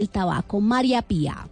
[0.00, 0.60] el tabaco.
[0.60, 1.46] María Pía.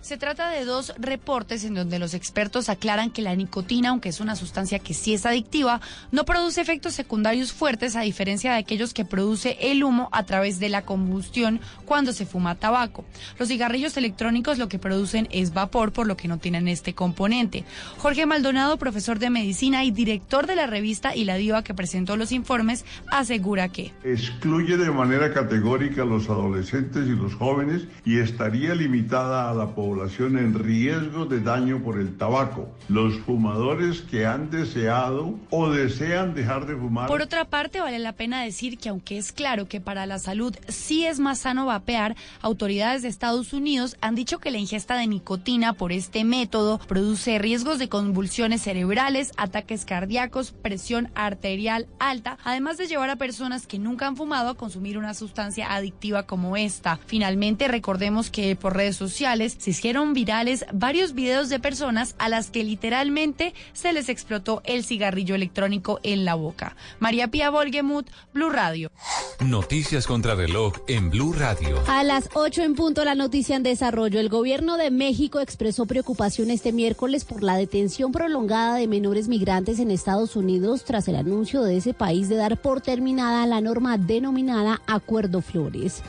[0.00, 4.20] Se trata de dos reportes en donde los expertos aclaran que la nicotina, aunque es
[4.20, 5.80] una sustancia que sí es adictiva,
[6.12, 10.60] no produce efectos secundarios fuertes a diferencia de aquellos que produce el humo a través
[10.60, 13.04] de la combustión cuando se fuma tabaco.
[13.38, 17.64] Los cigarrillos electrónicos lo que producen es vapor, por lo que no tienen este componente.
[17.98, 22.16] Jorge Maldonado, profesor de medicina y director de la revista y la diva que presentó
[22.16, 28.18] los informes, asegura que excluye de manera categórica a los adolescentes y los jóvenes y
[28.20, 34.26] estaría limitada a la población en riesgo de daño por el tabaco, los fumadores que
[34.26, 37.08] han deseado o desean dejar de fumar.
[37.08, 40.54] Por otra parte, vale la pena decir que aunque es claro que para la salud
[40.68, 45.06] sí es más sano vapear, autoridades de Estados Unidos han dicho que la ingesta de
[45.06, 52.76] nicotina por este método produce riesgos de convulsiones cerebrales, ataques cardíacos, presión arterial alta, además
[52.76, 56.98] de llevar a personas que nunca han fumado a consumir una sustancia adictiva como esta.
[57.06, 62.50] Finalmente, recordemos que por redes sociales se hicieron virales varios videos de personas a las
[62.50, 66.74] que literalmente se les explotó el cigarrillo electrónico en la boca.
[66.98, 68.90] María Pía Volgemut, Blue Radio.
[69.38, 71.80] Noticias contra reloj en Blue Radio.
[71.86, 74.18] A las 8 en punto la noticia en desarrollo.
[74.18, 79.78] El gobierno de México expresó preocupación este miércoles por la detención prolongada de menores migrantes
[79.78, 83.96] en Estados Unidos tras el anuncio de ese país de dar por terminada la norma
[83.96, 86.02] denominada Acuerdo Flores.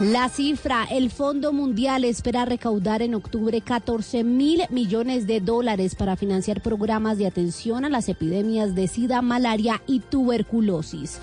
[0.00, 6.14] La cifra, el Fondo Mundial espera recaudar en octubre 14 mil millones de dólares para
[6.14, 11.18] financiar programas de atención a las epidemias de sida, malaria y tuberculosis.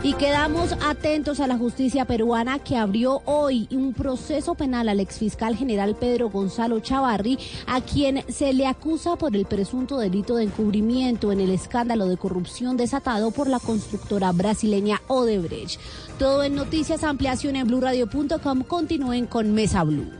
[0.00, 5.56] Y quedamos atentos a la justicia peruana que abrió hoy un proceso penal al exfiscal
[5.56, 11.32] general Pedro Gonzalo Chavarri, a quien se le acusa por el presunto delito de encubrimiento
[11.32, 15.80] en el escándalo de corrupción desatado por la constructora brasileña Odebrecht.
[16.16, 18.62] Todo en Noticias Ampliación en BluRadio.com.
[18.62, 20.10] Continúen con Mesa Blue.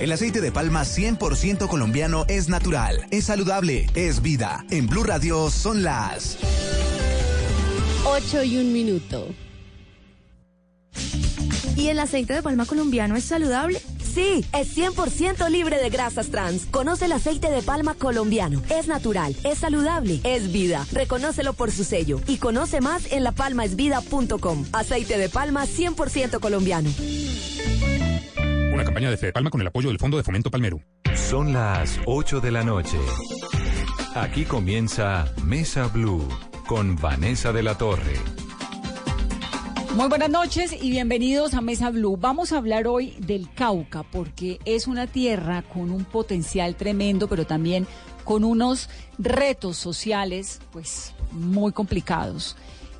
[0.00, 4.64] El aceite de palma 100% colombiano es natural, es saludable, es vida.
[4.70, 6.38] En Blue Radio son las
[8.04, 9.28] 8 y un minuto.
[11.76, 13.80] ¿Y el aceite de palma colombiano es saludable?
[14.02, 16.66] Sí, es 100% libre de grasas trans.
[16.66, 18.62] Conoce el aceite de palma colombiano.
[18.70, 20.86] Es natural, es saludable, es vida.
[20.92, 24.64] Reconócelo por su sello y conoce más en lapalmaesvida.com.
[24.72, 26.90] Aceite de palma 100% colombiano.
[28.72, 30.80] Una campaña de Fede Palma con el apoyo del Fondo de Fomento Palmero.
[31.14, 32.98] Son las 8 de la noche.
[34.14, 36.26] Aquí comienza Mesa Blue
[36.70, 38.14] con Vanessa de la Torre.
[39.96, 42.16] Muy buenas noches y bienvenidos a Mesa Blue.
[42.16, 47.44] Vamos a hablar hoy del Cauca porque es una tierra con un potencial tremendo, pero
[47.44, 47.88] también
[48.22, 48.88] con unos
[49.18, 52.56] retos sociales pues muy complicados.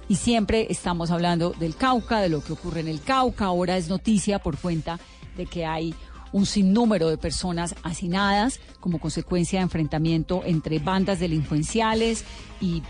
[0.09, 3.45] Y siempre estamos hablando del Cauca, de lo que ocurre en el Cauca.
[3.45, 4.99] Ahora es noticia por cuenta
[5.37, 5.95] de que hay
[6.33, 12.25] un sinnúmero de personas hacinadas como consecuencia de enfrentamiento entre bandas delincuenciales
[12.61, 12.83] y, y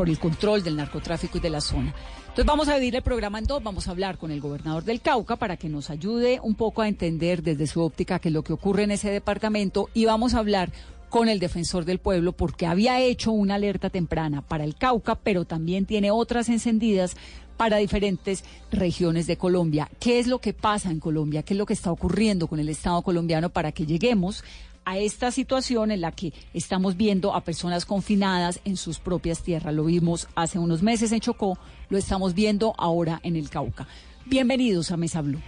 [0.00, 1.94] por el control del narcotráfico y de la zona.
[2.20, 5.02] Entonces vamos a dividir el programa en dos, vamos a hablar con el gobernador del
[5.02, 8.42] Cauca para que nos ayude un poco a entender desde su óptica qué es lo
[8.42, 10.72] que ocurre en ese departamento y vamos a hablar
[11.10, 15.44] con el defensor del pueblo porque había hecho una alerta temprana para el Cauca, pero
[15.44, 17.14] también tiene otras encendidas
[17.58, 19.90] para diferentes regiones de Colombia.
[20.00, 21.42] ¿Qué es lo que pasa en Colombia?
[21.42, 24.44] ¿Qué es lo que está ocurriendo con el Estado colombiano para que lleguemos
[24.90, 29.72] a esta situación en la que estamos viendo a personas confinadas en sus propias tierras.
[29.72, 31.58] Lo vimos hace unos meses en Chocó,
[31.90, 33.86] lo estamos viendo ahora en el Cauca.
[34.26, 35.40] Bienvenidos a Mesa Blue.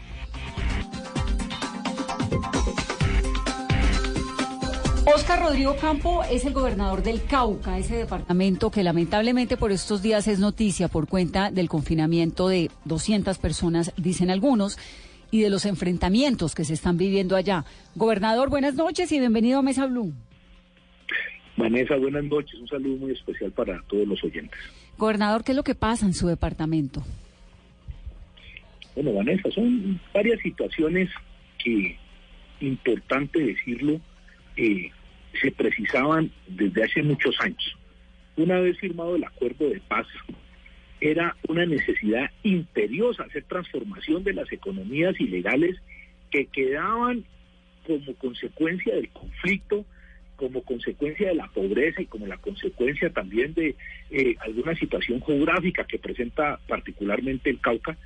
[5.13, 10.29] Oscar Rodrigo Campo es el gobernador del Cauca, ese departamento que lamentablemente por estos días
[10.29, 14.79] es noticia por cuenta del confinamiento de 200 personas, dicen algunos
[15.33, 17.65] y de los enfrentamientos que se están viviendo allá.
[17.97, 20.13] Gobernador, buenas noches y bienvenido a Mesa Blue.
[21.57, 22.61] Vanessa, buenas noches.
[22.61, 24.59] Un saludo muy especial para todos los oyentes.
[24.99, 27.03] Gobernador, ¿qué es lo que pasa en su departamento?
[28.95, 31.09] Bueno, Vanessa, son varias situaciones
[31.65, 31.97] que,
[32.61, 34.01] importante decirlo,
[34.59, 34.91] eh,
[35.41, 37.79] se precisaban desde hace muchos años.
[38.37, 40.07] Una vez firmado el acuerdo de paz
[41.03, 45.77] era una necesidad imperiosa hacer transformación de las economías ilegales
[46.31, 47.25] que quedaban
[47.85, 49.85] como consecuencia del conflicto,
[50.37, 53.75] como consecuencia de la pobreza y como la consecuencia también de
[54.11, 57.97] eh, alguna situación geográfica que presenta particularmente el Cauca.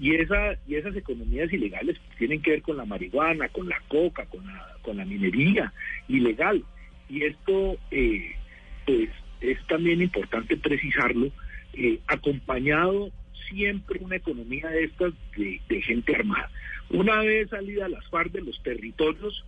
[0.00, 4.26] Y, esa, y esas economías ilegales tienen que ver con la marihuana, con la coca,
[4.26, 5.72] con la, con la minería
[6.08, 6.64] ilegal.
[7.08, 8.34] Y esto eh,
[8.86, 9.10] pues
[9.40, 11.30] es también importante precisarlo,
[11.74, 13.10] eh, acompañado
[13.48, 16.50] siempre una economía de estas de, gente armada.
[16.90, 19.44] Una vez salida las FARC de los territorios,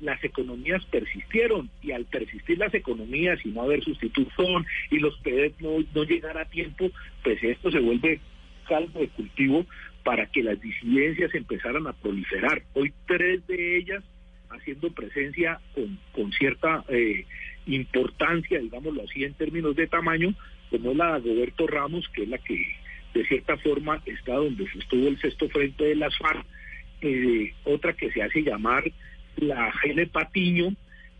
[0.00, 5.60] las economías persistieron y al persistir las economías y no haber sustitución y los PEDES
[5.60, 6.90] no, no llegar a tiempo,
[7.22, 8.20] pues esto se vuelve
[8.68, 9.64] caldo de cultivo
[10.04, 12.62] para que las disidencias empezaran a proliferar.
[12.74, 14.04] Hoy tres de ellas
[14.50, 17.24] haciendo presencia con, con cierta eh,
[17.66, 20.34] importancia, digámoslo así, en términos de tamaño,
[20.76, 22.76] como es la de Roberto Ramos, que es la que
[23.14, 26.44] de cierta forma está donde se estuvo el sexto frente de las FARC,
[27.00, 28.84] eh, otra que se hace llamar
[29.36, 30.74] la Gene Patiño,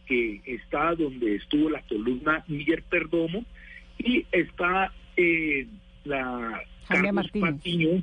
[0.07, 3.45] que está donde estuvo la columna Miller Perdomo,
[3.99, 5.67] y está eh,
[6.05, 7.55] la Jaime Carlos Martínez.
[7.57, 8.03] Patiño.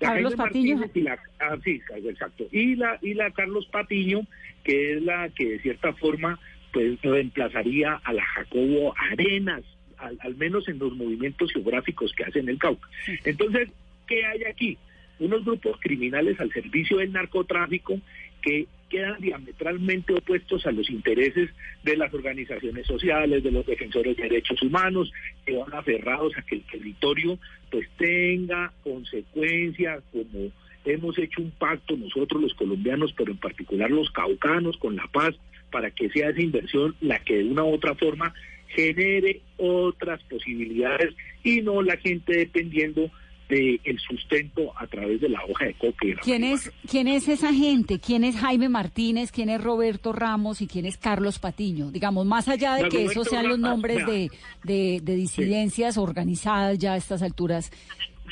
[0.00, 0.90] la Carlos Patiño.
[0.94, 2.44] Y la, ah, sí, exacto.
[2.52, 4.26] Y la, y la Carlos Patiño,
[4.64, 6.38] que es la que de cierta forma
[6.74, 9.62] pues reemplazaría a la Jacobo Arenas,
[10.06, 12.88] al, al menos en los movimientos geográficos que hacen el Cauca.
[13.24, 13.68] Entonces,
[14.06, 14.78] ¿qué hay aquí?
[15.18, 18.00] Unos grupos criminales al servicio del narcotráfico
[18.42, 21.50] que quedan diametralmente opuestos a los intereses
[21.82, 25.10] de las organizaciones sociales, de los defensores de derechos humanos,
[25.44, 27.38] que van aferrados a que el territorio
[27.70, 30.50] pues tenga consecuencias como
[30.84, 35.34] hemos hecho un pacto nosotros los colombianos, pero en particular los caucanos con la paz,
[35.70, 38.32] para que sea esa inversión la que de una u otra forma
[38.74, 43.10] genere otras posibilidades y no la gente dependiendo
[43.48, 46.06] del sustento a través de la hoja de coca.
[46.06, 47.98] y de la ¿Quién es, ¿Quién es esa gente?
[48.00, 49.30] ¿Quién es Jaime Martínez?
[49.30, 50.62] ¿Quién es Roberto Ramos?
[50.62, 51.90] ¿Y quién es Carlos Patiño?
[51.90, 54.30] Digamos, más allá de No, que esos sean los nombres de,
[54.64, 57.70] de, de disidencias organizadas ya a estas alturas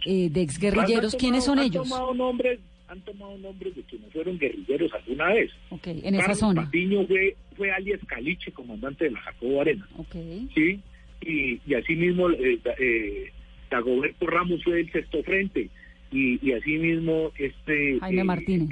[0.06, 1.88] eh, de exguerrilleros, ¿quiénes tomado- son ellos?
[1.88, 2.59] Tomado nombres,
[2.93, 5.50] han tomado nombres de quienes fueron guerrilleros alguna vez.
[5.71, 6.65] Ok, en esa Carlos zona.
[6.65, 9.89] Patiño fue, fue alias Caliche, comandante de la Jacobo Arena.
[9.97, 10.15] Ok.
[10.55, 10.81] ¿sí?
[11.23, 13.33] Y, y asimismo, eh, eh,
[13.71, 15.71] Dagoberto Ramos fue del sexto frente.
[16.11, 17.99] Y, y asimismo, este.
[18.00, 18.69] Jaime eh, Martínez.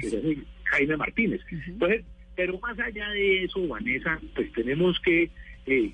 [0.65, 1.41] Jaime Martínez.
[1.49, 5.29] Entonces, pero más allá de eso, Vanessa, pues tenemos que
[5.65, 5.91] eh,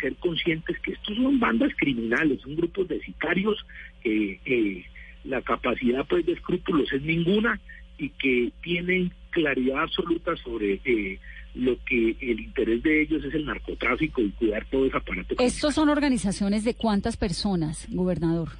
[0.00, 3.64] ser conscientes que estos son bandas criminales, son grupos de sicarios
[4.02, 4.84] que eh,
[5.26, 7.60] la capacidad pues de escrúpulos es ninguna
[7.98, 11.18] y que tienen claridad absoluta sobre eh,
[11.54, 15.34] lo que el interés de ellos es el narcotráfico y cuidar todo ese aparato.
[15.38, 18.50] ¿Estos son organizaciones de cuántas personas, gobernador?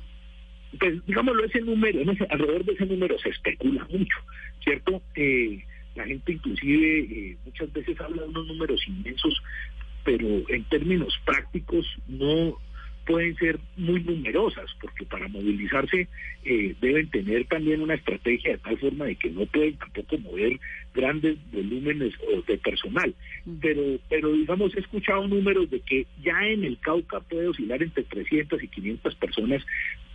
[0.78, 4.16] pues digámoslo, ese número, alrededor de ese número se especula mucho,
[4.62, 5.02] ¿cierto?
[5.14, 5.64] Eh,
[5.94, 9.42] la gente inclusive eh, muchas veces habla de unos números inmensos,
[10.04, 12.58] pero en términos prácticos no
[13.06, 16.08] pueden ser muy numerosas, porque para movilizarse
[16.44, 20.58] eh, deben tener también una estrategia de tal forma de que no pueden tampoco mover
[20.92, 23.14] grandes volúmenes o de personal.
[23.60, 28.02] Pero, pero digamos, he escuchado números de que ya en el Cauca puede oscilar entre
[28.02, 29.64] 300 y 500 personas,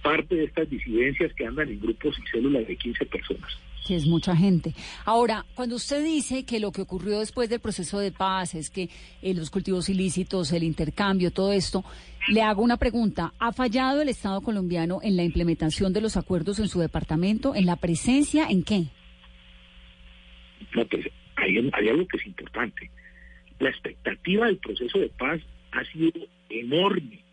[0.02, 3.58] parte de estas disidencias que andan en grupos y células de 15 personas.
[3.86, 4.74] Que es mucha gente.
[5.06, 8.90] Ahora, cuando usted dice que lo que ocurrió después del proceso de paz es que
[9.22, 11.84] eh, los cultivos ilícitos, el intercambio, todo esto,
[12.28, 13.34] le hago una pregunta.
[13.40, 17.56] ¿Ha fallado el Estado colombiano en la implementación de los acuerdos en su departamento?
[17.56, 18.48] ¿En la presencia?
[18.50, 18.86] ¿En qué?
[20.76, 22.90] No, pues hay, algo que es importante.
[23.60, 25.42] La expectativa del proceso de paz
[25.72, 26.12] ha sido
[26.50, 27.24] enorme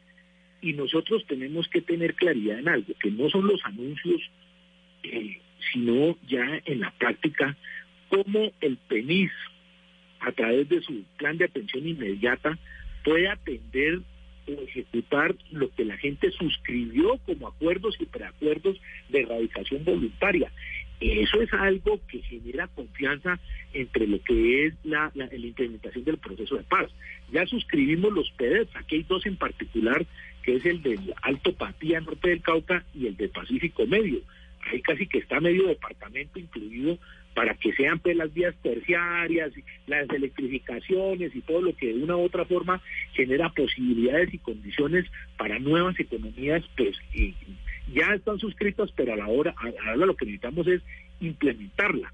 [0.61, 4.21] y nosotros tenemos que tener claridad en algo, que no son los anuncios,
[5.05, 5.41] eh,
[5.73, 7.57] sino ya en la práctica,
[8.09, 9.33] cómo el PENIS,
[10.21, 12.59] a través de su plan de atención inmediata,
[13.05, 14.01] puede atender
[14.49, 18.81] o ejecutar lo que la gente suscribió como acuerdos y preacuerdos
[19.11, 20.51] de erradicación voluntaria.
[21.01, 23.39] Eso es algo que genera confianza
[23.73, 26.91] entre lo que es la, implementación del proceso de paz.
[27.31, 30.05] Ya suscribimos los PEDES, aquí hay dos en particular,
[30.43, 34.21] que es el del Alto Patía, Norte del Cauca, y el del Pacífico Medio.
[34.71, 36.99] Ahí casi que está medio departamento incluido
[37.35, 39.53] para que sean pues, las vías terciarias,
[39.87, 42.83] las electrificaciones y todo lo que de una u otra forma
[43.13, 45.05] genera posibilidades y condiciones
[45.37, 47.35] para nuevas economías, pues y
[47.95, 50.83] ya están suscritas, pero a la hora, ahora lo que necesitamos es
[51.21, 52.13] implementarla.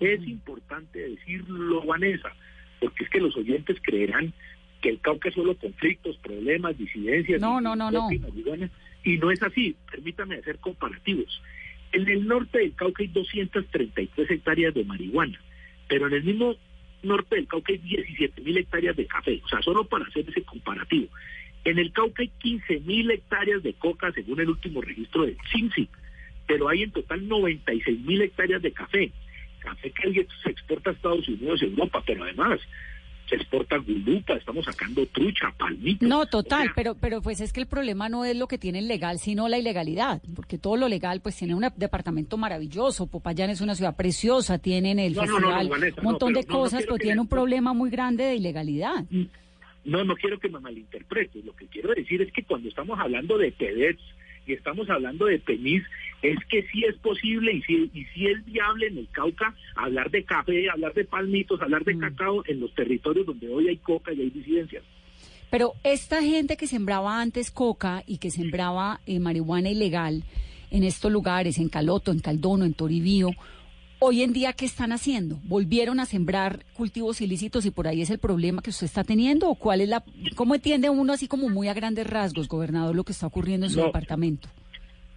[0.00, 2.32] Es importante decirlo, Vanessa,
[2.80, 4.32] porque es que los oyentes creerán
[4.82, 7.40] que el Cauca es solo conflictos, problemas, disidencias.
[7.40, 8.08] No, no, no, no.
[9.04, 9.76] Y no es así.
[9.90, 11.40] Permítame hacer comparativos.
[11.94, 15.40] En el norte del Cauca hay 233 hectáreas de marihuana,
[15.86, 16.56] pero en el mismo
[17.04, 19.40] norte del Cauca hay 17 mil hectáreas de café.
[19.44, 21.06] O sea, solo para hacer ese comparativo.
[21.64, 25.88] En el Cauca hay 15 mil hectáreas de coca, según el último registro del CINCI,
[26.48, 29.12] pero hay en total 96 mil hectáreas de café.
[29.60, 32.58] Café que se exporta a Estados Unidos y Europa, pero además,
[33.28, 36.06] se exporta gulupa, estamos sacando trucha, palmito.
[36.06, 39.18] No, total, pero pero pues es que el problema no es lo que tienen legal,
[39.18, 43.74] sino la ilegalidad, porque todo lo legal pues tiene un departamento maravilloso, Popayán es una
[43.74, 48.24] ciudad preciosa, tienen el festival, un montón de cosas, pero tiene un problema muy grande
[48.24, 49.04] de ilegalidad.
[49.84, 53.36] No, no quiero que me malinterpretes, lo que quiero decir es que cuando estamos hablando
[53.36, 54.00] de PEDETS,
[54.46, 55.82] y estamos hablando de PENIS,
[56.22, 60.10] es que sí es posible y sí, y sí es viable en el Cauca hablar
[60.10, 62.00] de café, hablar de palmitos, hablar de mm.
[62.00, 64.84] cacao en los territorios donde hoy hay coca y hay disidencias.
[65.50, 70.24] Pero esta gente que sembraba antes coca y que sembraba eh, marihuana ilegal
[70.70, 73.30] en estos lugares, en Caloto, en Caldono, en Toribío,
[74.06, 75.40] Hoy en día, ¿qué están haciendo?
[75.44, 79.48] ¿Volvieron a sembrar cultivos ilícitos y por ahí es el problema que usted está teniendo?
[79.48, 83.04] ¿O cuál es la, cómo entiende uno así como muy a grandes rasgos, gobernador, lo
[83.04, 84.50] que está ocurriendo en su departamento?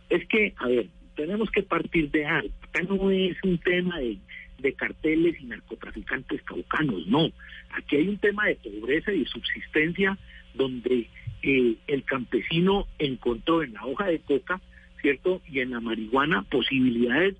[0.09, 2.53] Es que, a ver, tenemos que partir de algo.
[2.61, 7.29] Acá no es un tema de, carteles y narcotraficantes caucanos, no.
[7.71, 10.17] Aquí hay un tema de pobreza y de subsistencia
[10.53, 11.09] donde
[11.43, 14.61] eh, el campesino encontró en la hoja de coca,
[15.01, 15.41] ¿cierto?
[15.51, 17.35] Y en la marihuana posibilidades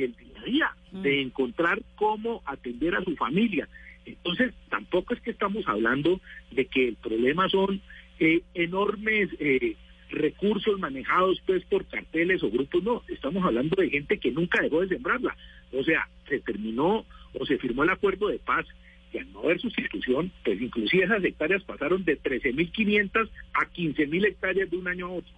[0.00, 1.26] del día a día, de mm.
[1.26, 3.68] encontrar cómo atender a su familia.
[4.04, 6.20] Entonces, tampoco es que estamos hablando
[6.50, 7.80] de que el problema son
[8.18, 9.76] eh, enormes eh,
[10.10, 14.82] recursos manejados pues por carteles o grupos, no, estamos hablando de gente que nunca dejó
[14.82, 15.36] de sembrarla.
[15.72, 18.66] O sea, se terminó o se firmó el acuerdo de paz
[19.12, 24.70] y al no haber sustitución, pues inclusive esas hectáreas pasaron de 13.500 a 15.000 hectáreas
[24.70, 25.32] de un año a otro.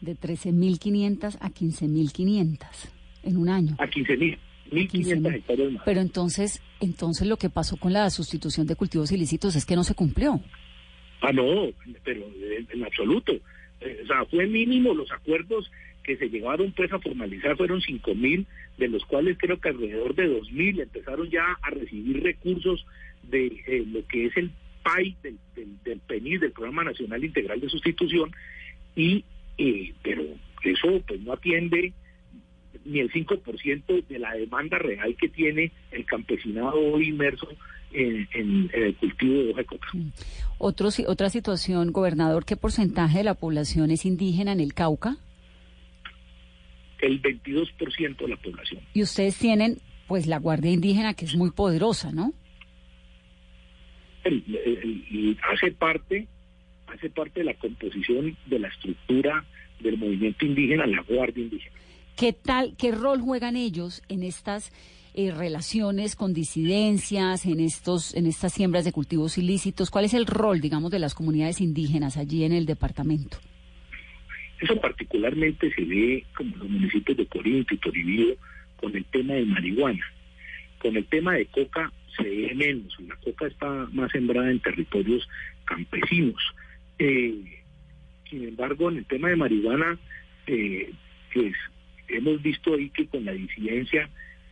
[0.00, 3.76] De 13.500 a 15.500 en un año.
[3.78, 4.38] A 15.000.
[4.70, 5.82] 1.500 hectáreas más.
[5.84, 9.84] Pero entonces, entonces lo que pasó con la sustitución de cultivos ilícitos es que no
[9.84, 10.40] se cumplió.
[11.20, 11.68] Ah, no,
[12.04, 12.22] pero
[12.70, 13.32] en, absoluto.
[13.80, 15.70] Eh, o sea, fue mínimo los acuerdos
[16.04, 18.46] que se llegaron pues a formalizar fueron 5.000,
[18.78, 22.86] de los cuales creo que alrededor de 2.000 empezaron ya a recibir recursos
[23.24, 24.50] de eh, lo que es el
[24.82, 25.38] PAI del,
[25.84, 28.32] del, PENIS, del Programa Nacional Integral de Sustitución,
[28.96, 29.24] y
[29.58, 30.22] eh, pero
[30.62, 31.92] eso pues no atiende
[32.88, 37.48] ni el 5% de la demanda real que tiene el campesinado inmerso
[37.92, 39.88] en, el cultivo de hoja de coca.
[39.92, 40.10] Mm.
[40.58, 45.16] otra situación, gobernador, ¿qué porcentaje de la población es indígena en el Cauca?
[47.00, 48.80] El 22% de la población.
[48.92, 49.78] Y ustedes tienen,
[50.08, 52.32] pues, la Guardia Indígena, que es muy poderosa, ¿no?
[55.50, 56.28] hace parte
[56.88, 59.44] hace parte de la composición de la estructura
[59.80, 61.76] del movimiento indígena, la Guardia Indígena.
[62.18, 64.72] ¿Qué tal, qué rol juegan ellos en estas
[65.14, 69.88] eh, relaciones con disidencias, en estos, en estas siembras de cultivos ilícitos?
[69.88, 73.38] ¿Cuál es el rol, digamos, de las comunidades indígenas allí en el departamento?
[74.60, 78.34] Eso particularmente se ve como los municipios de Corinto y Toribío
[78.74, 80.04] con el tema de marihuana.
[80.80, 82.98] Con el tema de coca se ve menos.
[83.06, 85.28] La coca está más sembrada en territorios
[85.64, 86.42] campesinos.
[86.98, 87.62] Eh,
[88.28, 89.96] sin embargo, en el tema de marihuana,
[90.48, 90.92] eh,
[91.32, 91.54] pues
[92.08, 94.08] hemos visto ahí que con la disidencia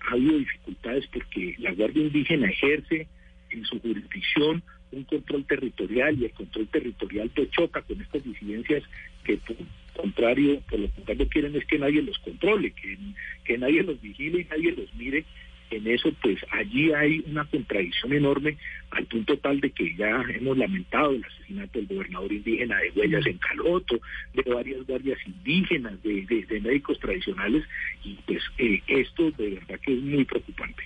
[0.08, 3.08] ha habido dificultades porque la Guardia Indígena ejerce
[3.50, 8.82] en su jurisdicción un control territorial y el control territorial pues choca con estas disidencias
[9.24, 9.56] que por
[9.96, 12.98] contrario, por lo contrario quieren es que nadie los controle, que,
[13.44, 15.24] que nadie los vigile y nadie los mire
[15.70, 18.56] en eso pues allí hay una contradicción enorme
[18.90, 23.26] al punto tal de que ya hemos lamentado el asesinato del gobernador indígena de Huellas
[23.26, 23.98] en Caloto,
[24.34, 27.64] de varias guardias indígenas, de, médicos tradicionales
[28.04, 30.82] y pues eh, esto de verdad que es muy preocupante.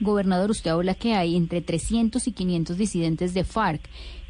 [0.00, 3.80] Gobernador, usted habla que hay entre 300 y 500 disidentes de FARC.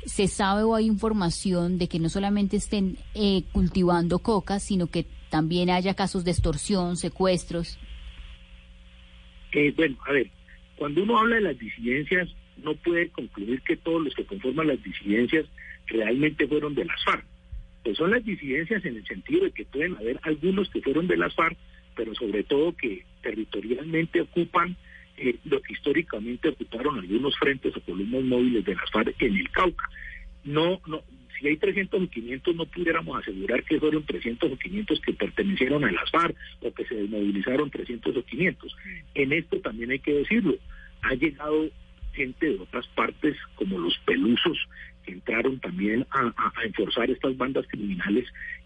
[0.04, 5.06] ¿Se sabe o hay información de que no solamente estén eh, cultivando coca, sino que
[5.30, 7.78] también haya casos de extorsión, secuestros?
[9.76, 10.30] Bueno, a ver,
[10.76, 12.28] cuando uno habla de las disidencias,
[12.62, 15.46] no puede concluir que todos los que conforman las disidencias
[15.86, 17.24] realmente fueron de las FARC.
[17.82, 21.16] Pues son las disidencias en el sentido de que pueden haber algunos que fueron de
[21.16, 21.56] las FARC,
[21.94, 24.76] pero sobre todo que territorialmente ocupan
[25.16, 29.50] eh, lo que históricamente ocuparon algunos frentes o columnas móviles de las FARC en el
[29.50, 29.88] Cauca.
[30.44, 31.02] No, no,
[31.44, 35.84] si hay 300 o 500 no pudiéramos asegurar que fueron 300 o 500 que pertenecieron
[35.84, 38.76] a las FARC o que se desmovilizaron 300 o 500.
[39.14, 40.56] En esto también hay que decirlo,
[41.02, 41.68] ha llegado
[42.14, 44.56] gente de otras partes como los pelusos
[45.04, 46.32] que entraron también a,
[46.64, 48.24] enforzar estas bandas criminales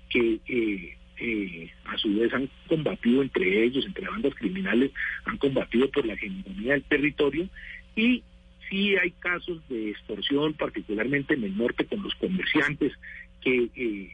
[0.09, 4.93] que eh, eh, a su vez han combatido entre ellos, entre bandas criminales,
[5.25, 7.49] han combatido por la hegemonía del territorio
[7.97, 8.23] y
[8.69, 12.93] sí hay casos de extorsión, particularmente en el norte con los comerciantes,
[13.41, 14.11] que, eh,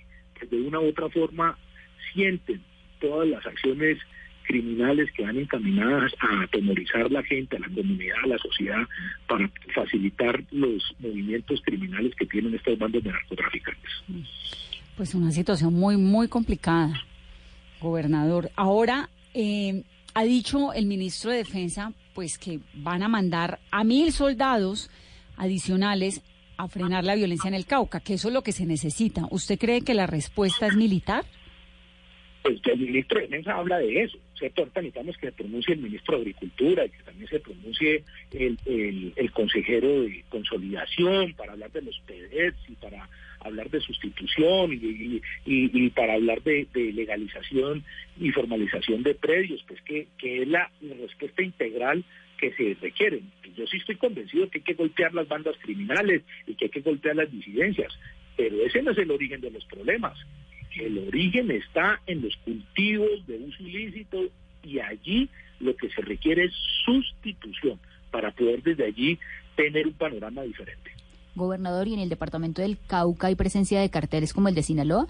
[0.51, 1.57] de una u otra forma
[2.13, 2.61] sienten
[3.01, 3.99] todas las acciones
[4.45, 8.87] criminales que van encaminadas a atemorizar la gente, a la comunidad, a la sociedad,
[9.27, 13.91] para facilitar los movimientos criminales que tienen estos bandos de narcotraficantes.
[14.97, 17.03] Pues una situación muy, muy complicada,
[17.81, 18.51] gobernador.
[18.55, 19.83] Ahora, eh,
[20.13, 24.91] ha dicho el ministro de Defensa, pues que van a mandar a mil soldados
[25.37, 26.23] adicionales
[26.57, 29.27] a frenar la violencia en el Cauca, que eso es lo que se necesita.
[29.31, 31.25] ¿Usted cree que la respuesta es militar?
[32.45, 34.67] Pues el ministro de Defensa habla de eso, ¿cierto?
[34.67, 38.59] Necesitamos que se pronuncie el ministro de Agricultura y que también se pronuncie el,
[39.17, 43.09] el, consejero de consolidación para hablar de los PEDES y para
[43.41, 47.83] hablar de sustitución y, y, para hablar de, legalización
[48.21, 50.71] y formalización de predios, pues que, que es la,
[51.01, 52.05] respuesta integral
[52.37, 53.23] que se requiere.
[53.57, 56.81] Yo sí estoy convencido que hay que golpear las bandas criminales y que hay que
[56.83, 57.99] golpear las disidencias,
[58.37, 60.19] pero ese no es el origen de los problemas
[60.81, 64.19] el origen está en los cultivos de uso ilícito
[64.63, 65.29] y allí
[65.61, 66.53] lo que se requiere es
[66.85, 67.79] sustitución
[68.11, 69.19] para poder desde allí
[69.57, 70.91] tener un panorama diferente.
[71.35, 75.07] Gobernador, ¿y en el departamento del Cauca hay presencia de carteles como el de Sinaloa?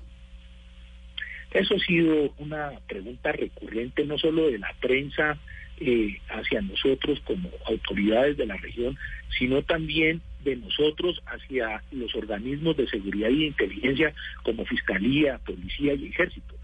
[1.50, 5.38] Eso ha sido una pregunta recurrente no solo de la prensa
[5.78, 8.96] eh, hacia nosotros como autoridades de la región,
[9.38, 16.06] sino también de nosotros hacia los organismos de seguridad y inteligencia como Fiscalía, Policía y
[16.06, 16.54] Ejército.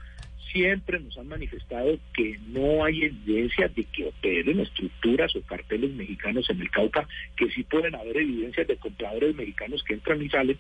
[0.53, 6.49] Siempre nos han manifestado que no hay evidencia de que operen estructuras o carteles mexicanos
[6.51, 7.07] en el Cauca,
[7.37, 10.59] que sí pueden haber evidencias de compradores mexicanos que entran y salen,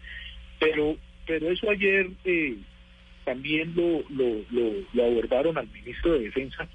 [0.60, 0.96] pero,
[1.26, 2.56] pero eso ayer eh,
[3.24, 4.44] también lo, lo,
[4.92, 6.68] lo abordaron al ministro de Defensa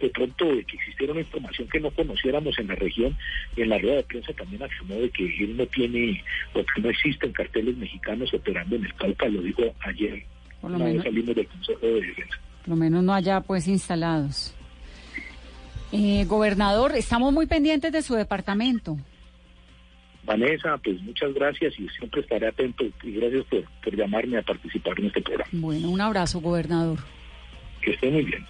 [0.00, 3.16] de pronto de que existiera una información que no conociéramos en la región
[3.56, 6.22] y en la rueda de prensa también afirmó de que él no tiene
[6.52, 10.22] o que no existen carteles mexicanos operando en el Cauca, lo dijo ayer.
[10.60, 12.40] Por lo menos salimos del Consejo de Defensa.
[12.62, 14.54] Por lo menos no haya pues instalados.
[15.92, 18.98] Eh, gobernador, estamos muy pendientes de su departamento.
[20.24, 24.98] Vanessa, pues muchas gracias y siempre estaré atento y gracias por, por llamarme a participar
[24.98, 25.48] en este programa.
[25.52, 26.98] Bueno, un abrazo, gobernador.
[27.80, 28.44] Que esté muy bien.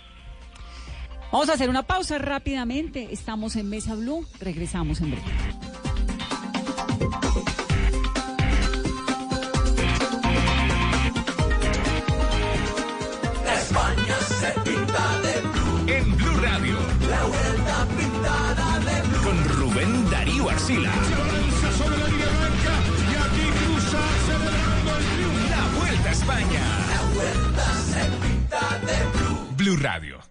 [1.36, 3.08] Vamos a hacer una pausa rápidamente.
[3.12, 4.26] Estamos en Mesa Blue.
[4.40, 5.26] Regresamos en breve.
[13.54, 15.92] España se pinta de blue.
[15.92, 16.78] En Blue Radio.
[17.06, 19.22] La vuelta pintada de blue.
[19.22, 20.90] Con Rubén Darío Arcila.
[21.60, 22.74] Se sobre la línea blanca
[23.12, 25.50] y aquí cruza celebrando el blue.
[25.50, 26.62] La vuelta a España.
[26.88, 29.36] La vuelta se pinta de blue.
[29.58, 30.15] Blue Radio,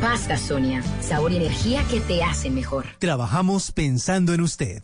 [0.00, 2.86] Pasta Sonia, sabor y energía que te hacen mejor.
[2.98, 4.82] Trabajamos pensando en usted.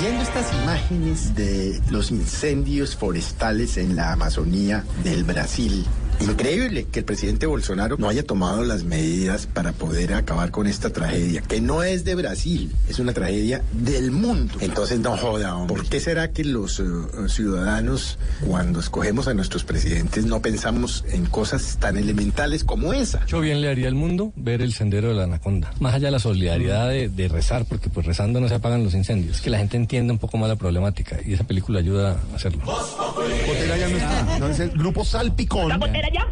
[0.00, 5.86] Viendo estas imágenes de los incendios forestales en la Amazonía del Brasil,
[6.20, 10.90] Increíble que el presidente Bolsonaro no haya tomado las medidas para poder acabar con esta
[10.90, 14.54] tragedia, que no es de Brasil, es una tragedia del mundo.
[14.60, 15.76] Entonces no joda, hombre.
[15.76, 16.84] ¿Por qué será que los eh,
[17.28, 23.24] ciudadanos, cuando escogemos a nuestros presidentes, no pensamos en cosas tan elementales como esa?
[23.26, 25.72] Yo bien le haría al mundo ver el sendero de la anaconda.
[25.80, 29.40] Más allá de la solidaridad de, rezar, porque pues rezando no se apagan los incendios.
[29.40, 32.62] Que la gente entienda un poco más la problemática y esa película ayuda a hacerlo.
[32.64, 35.70] Botera ya no está, no es el grupo Salpicón.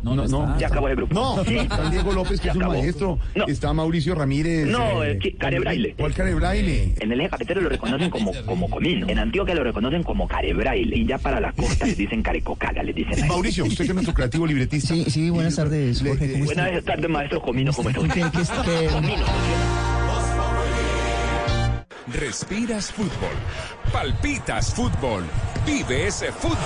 [0.02, 0.58] No, no, no.
[0.58, 1.14] Ya acabó el grupo.
[1.14, 3.18] No, está Diego López, que es un maestro.
[3.46, 4.66] Está Mauricio Ramírez.
[4.66, 5.94] No, eh, Carebraile.
[5.98, 6.94] ¿Cuál Carebraile?
[7.00, 9.06] En el eje cafetero lo reconocen como, como comino.
[9.08, 10.96] En Antioquia lo reconocen como Carebraile.
[10.96, 13.26] Y ya para la costa les dicen Carecocala, les dicen.
[13.28, 14.94] Mauricio, usted que es nuestro creativo libretista.
[14.94, 16.42] Sí, sí, buenas tardes, Jorge.
[16.42, 18.90] buenas tardes, maestro Comino, ¿cómo está usted?
[18.90, 19.24] Comino.
[22.12, 23.36] Respiras fútbol.
[23.92, 25.24] Palpitas fútbol.
[25.66, 26.56] Vive ese fútbol.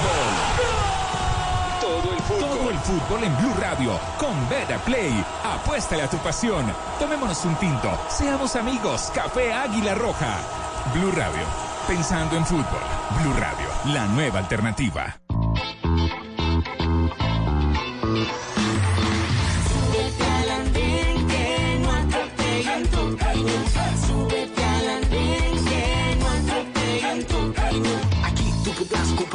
[2.29, 3.25] Todo el fútbol.
[3.25, 5.25] En Blue Radio con Beta Play.
[5.45, 6.65] Apuéstale a tu pasión.
[6.99, 7.91] Tomémonos un tinto.
[8.09, 9.11] Seamos amigos.
[9.15, 10.39] Café Águila Roja.
[10.95, 11.45] Blue Radio.
[11.87, 12.83] Pensando en fútbol.
[13.21, 13.69] Blue Radio.
[13.93, 15.17] La nueva alternativa.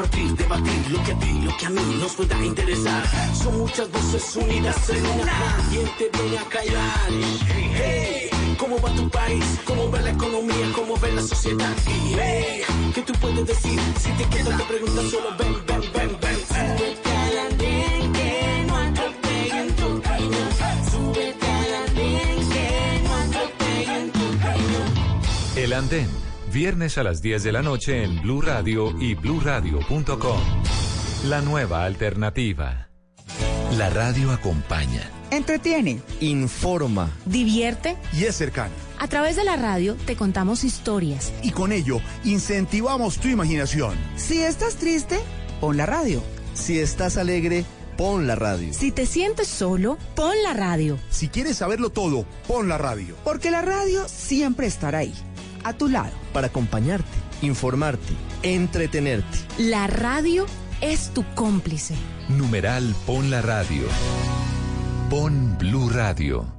[0.05, 3.03] Debatir lo que a ti, lo que a mí nos pueda interesar.
[3.33, 5.57] Son muchas voces unidas en una.
[5.71, 7.09] ¿Quién te viene a callar?
[7.47, 8.29] Hey,
[8.59, 9.43] ¿Cómo va tu país?
[9.65, 10.71] ¿Cómo va la economía?
[10.75, 11.75] ¿Cómo va la sociedad?
[11.87, 12.61] Y hey,
[12.93, 13.79] ¿qué tú puedes decir?
[13.99, 16.37] Si te quedas te preguntas solo ven, ven, ven, ven.
[16.45, 20.01] Súbete al andén que no atropellen tu
[22.03, 24.87] que no atropellen tu opinión.
[25.55, 26.09] El Andén,
[26.57, 30.39] viernes a las 10 de la noche en Blue Radio y bluradio.com.
[31.25, 32.89] La nueva alternativa.
[33.77, 37.95] La radio acompaña, Entretiene, informa divierte.
[38.11, 38.73] Y es cercana.
[38.97, 41.31] A través de la radio te contamos historias.
[41.43, 43.95] Y con ello incentivamos tu imaginación.
[44.15, 45.19] Si estás triste,
[45.61, 46.23] pon la radio.
[46.55, 47.65] Si estás alegre,
[47.97, 48.73] pon la radio.
[48.73, 50.97] Si te sientes solo, pon la radio.
[51.11, 53.15] Si quieres saberlo todo, pon la radio.
[53.23, 55.13] Porque la radio siempre estará ahí,
[55.63, 56.11] a tu lado.
[56.33, 57.07] Para acompañarte,
[57.41, 59.37] informarte, entretenerte.
[59.57, 60.45] La radio
[60.81, 61.95] es tu cómplice.
[62.29, 63.83] Numeral Pon la Radio.
[65.09, 66.56] Pon Blue Radio.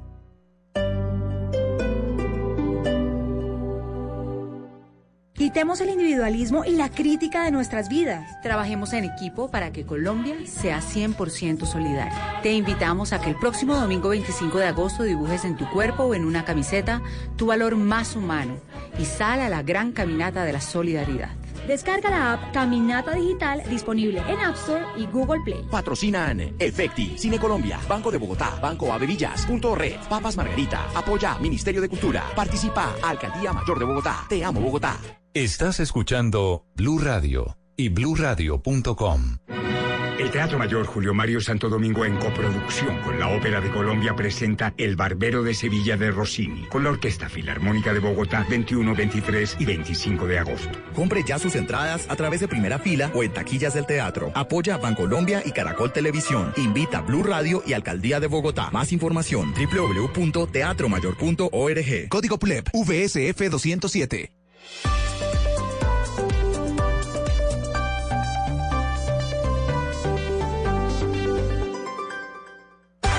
[5.39, 8.43] Quitemos el individualismo y la crítica de nuestras vidas.
[8.43, 12.41] Trabajemos en equipo para que Colombia sea 100% solidaria.
[12.43, 16.15] Te invitamos a que el próximo domingo 25 de agosto dibujes en tu cuerpo o
[16.15, 17.03] en una camiseta
[17.37, 18.57] tu valor más humano
[18.99, 21.31] y sal a la gran caminata de la solidaridad.
[21.69, 25.67] Descarga la app Caminata Digital disponible en App Store y Google Play.
[25.71, 31.81] Patrocinan Efecti, Cine Colombia, Banco de Bogotá, Banco Avevillas, Punto Red, Papas Margarita, Apoya Ministerio
[31.81, 34.99] de Cultura, Participa Alcaldía Mayor de Bogotá, Te Amo Bogotá.
[35.39, 39.39] Estás escuchando Blue Radio y bluradio.com.
[40.19, 44.75] El Teatro Mayor Julio Mario Santo Domingo en coproducción con la Ópera de Colombia presenta
[44.77, 49.65] El Barbero de Sevilla de Rossini con la Orquesta Filarmónica de Bogotá 21, 23 y
[49.65, 50.77] 25 de agosto.
[50.93, 54.33] Compre ya sus entradas a través de primera fila o en taquillas del teatro.
[54.35, 56.53] Apoya a Bancolombia y Caracol Televisión.
[56.57, 58.71] Invita a Blue Radio y Alcaldía de Bogotá.
[58.73, 62.09] Más información www.teatromayor.org.
[62.09, 64.33] Código PLEP VSF 207.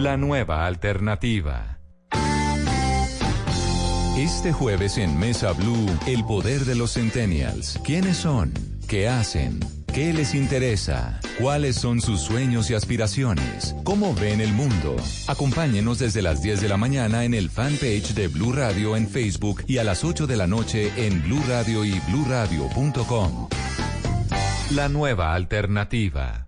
[0.00, 1.80] La nueva alternativa.
[4.16, 7.80] Este jueves en Mesa Blue, el poder de los Centennials.
[7.82, 8.54] ¿Quiénes son?
[8.86, 9.58] ¿Qué hacen?
[9.92, 11.18] ¿Qué les interesa?
[11.40, 13.74] ¿Cuáles son sus sueños y aspiraciones?
[13.82, 14.94] ¿Cómo ven el mundo?
[15.26, 19.64] Acompáñenos desde las 10 de la mañana en el fanpage de Blue Radio en Facebook
[19.66, 23.48] y a las 8 de la noche en Blue Radio y bluradio.com.
[24.70, 26.47] La nueva alternativa.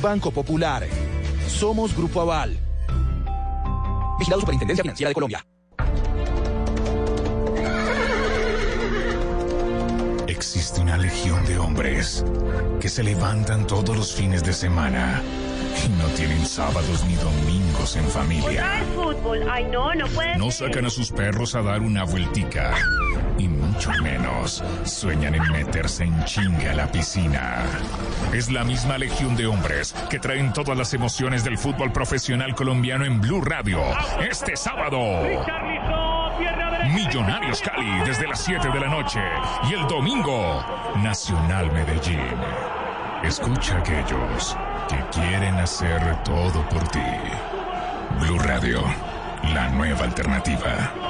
[0.00, 0.86] Banco Popular.
[1.46, 2.58] Somos Grupo Aval.
[4.18, 5.44] Vigilado Superintendencia Financiera de Colombia.
[10.26, 12.24] Existe una legión de hombres
[12.80, 15.22] que se levantan todos los fines de semana
[15.84, 18.82] y no tienen sábados ni domingos en familia.
[18.94, 19.46] fútbol.
[19.50, 22.74] Ay, no, no puede No sacan a sus perros a dar una vueltica.
[23.40, 27.64] Y mucho menos sueñan en meterse en chinga a la piscina.
[28.34, 33.06] Es la misma legión de hombres que traen todas las emociones del fútbol profesional colombiano
[33.06, 33.80] en Blue Radio.
[34.20, 34.98] Este sábado.
[36.92, 39.20] Millonarios Cali desde las 7 de la noche.
[39.70, 40.62] Y el domingo,
[40.96, 42.20] Nacional Medellín.
[43.24, 44.54] Escucha a aquellos
[44.86, 47.00] que quieren hacer todo por ti.
[48.20, 48.82] Blue Radio,
[49.54, 51.09] la nueva alternativa.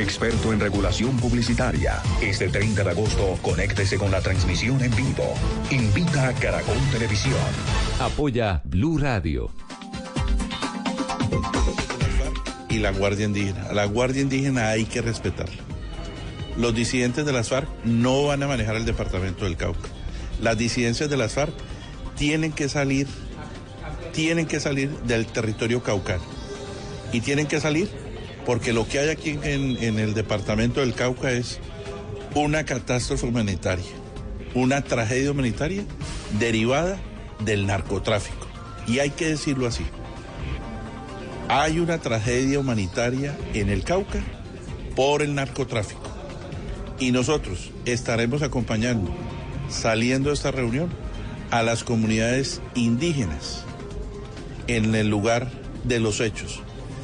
[0.01, 2.01] experto en regulación publicitaria.
[2.21, 5.33] Este 30 de agosto, conéctese con la transmisión en vivo.
[5.69, 7.35] Invita a Caracol Televisión.
[7.99, 9.51] Apoya Blue Radio.
[12.71, 13.63] y la Guardia Indígena.
[13.65, 15.61] A la Guardia Indígena hay que respetarla.
[16.57, 19.89] Los disidentes de las FARC no van a manejar el departamento del Cauca.
[20.41, 21.53] Las disidencias de las FARC
[22.17, 23.07] tienen que salir,
[24.13, 26.23] tienen que salir del territorio caucano.
[27.11, 27.89] Y tienen que salir
[28.45, 31.59] porque lo que hay aquí en, el departamento del Cauca es
[32.33, 33.91] una catástrofe humanitaria,
[34.55, 35.83] una tragedia humanitaria
[36.39, 36.99] derivada
[37.43, 38.47] del narcotráfico.
[38.87, 39.85] Y hay que decirlo así.
[41.49, 44.21] Hay una tragedia humanitaria en el Cauca
[44.95, 46.01] por el narcotráfico.
[46.99, 49.11] Y nosotros estaremos acompañando,
[49.69, 50.89] saliendo de esta reunión,
[51.51, 53.65] a las comunidades indígenas
[54.67, 55.51] en el lugar
[55.83, 56.61] de los hechos.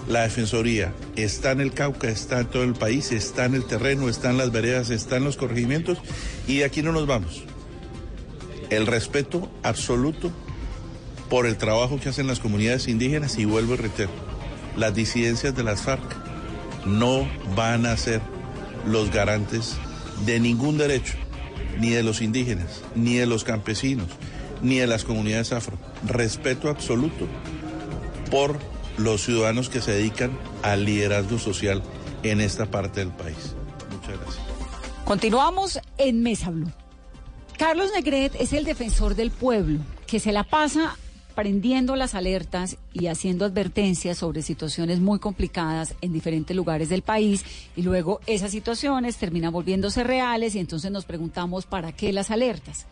[0.07, 4.07] La Defensoría está en el Cauca, está en todo el país, está en el terreno,
[4.07, 5.97] está en las veredas, está en los corregimientos
[6.47, 7.43] y de aquí no nos vamos.
[8.69, 10.31] El respeto absoluto
[11.29, 14.11] por el trabajo que hacen las comunidades indígenas y vuelvo y reitero,
[14.77, 16.15] las disidencias de las FARC
[16.85, 18.21] no van a ser
[18.85, 19.75] los garantes
[20.25, 21.15] de ningún derecho,
[21.79, 24.07] ni de los indígenas, ni de los campesinos,
[24.61, 25.77] ni de las comunidades afro.
[26.05, 27.27] Respeto absoluto
[28.31, 28.57] por
[28.97, 31.83] los ciudadanos que se dedican al liderazgo social
[32.23, 33.55] en esta parte del país.
[33.91, 34.45] Muchas gracias.
[35.05, 36.71] Continuamos en Mesa Blue.
[37.57, 40.95] Carlos Negret es el defensor del pueblo, que se la pasa
[41.37, 47.45] prendiendo las alertas y haciendo advertencias sobre situaciones muy complicadas en diferentes lugares del país
[47.75, 52.87] y luego esas situaciones terminan volviéndose reales y entonces nos preguntamos para qué las alertas.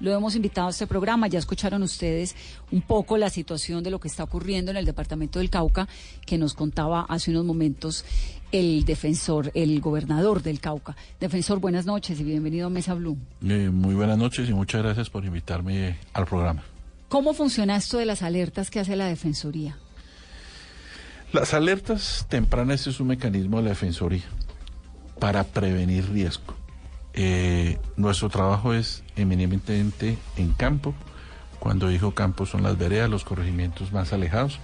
[0.00, 2.36] Lo hemos invitado a este programa, ya escucharon ustedes
[2.70, 5.88] un poco la situación de lo que está ocurriendo en el departamento del Cauca,
[6.24, 8.04] que nos contaba hace unos momentos
[8.52, 10.96] el defensor, el gobernador del Cauca.
[11.18, 13.18] Defensor, buenas noches y bienvenido a Mesa Blue.
[13.42, 16.62] Eh, muy buenas noches y muchas gracias por invitarme al programa.
[17.08, 19.76] ¿Cómo funciona esto de las alertas que hace la Defensoría?
[21.32, 24.24] Las alertas tempranas es un mecanismo de la Defensoría
[25.18, 26.54] para prevenir riesgo.
[27.20, 30.94] Eh, nuestro trabajo es eminentemente en campo.
[31.58, 34.60] Cuando dijo campo son las veredas, los corregimientos más alejados,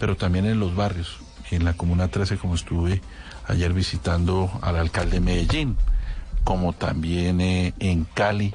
[0.00, 1.18] pero también en los barrios.
[1.52, 3.00] En la Comuna 13, como estuve
[3.46, 5.76] ayer visitando al alcalde de Medellín,
[6.42, 8.52] como también eh, en Cali,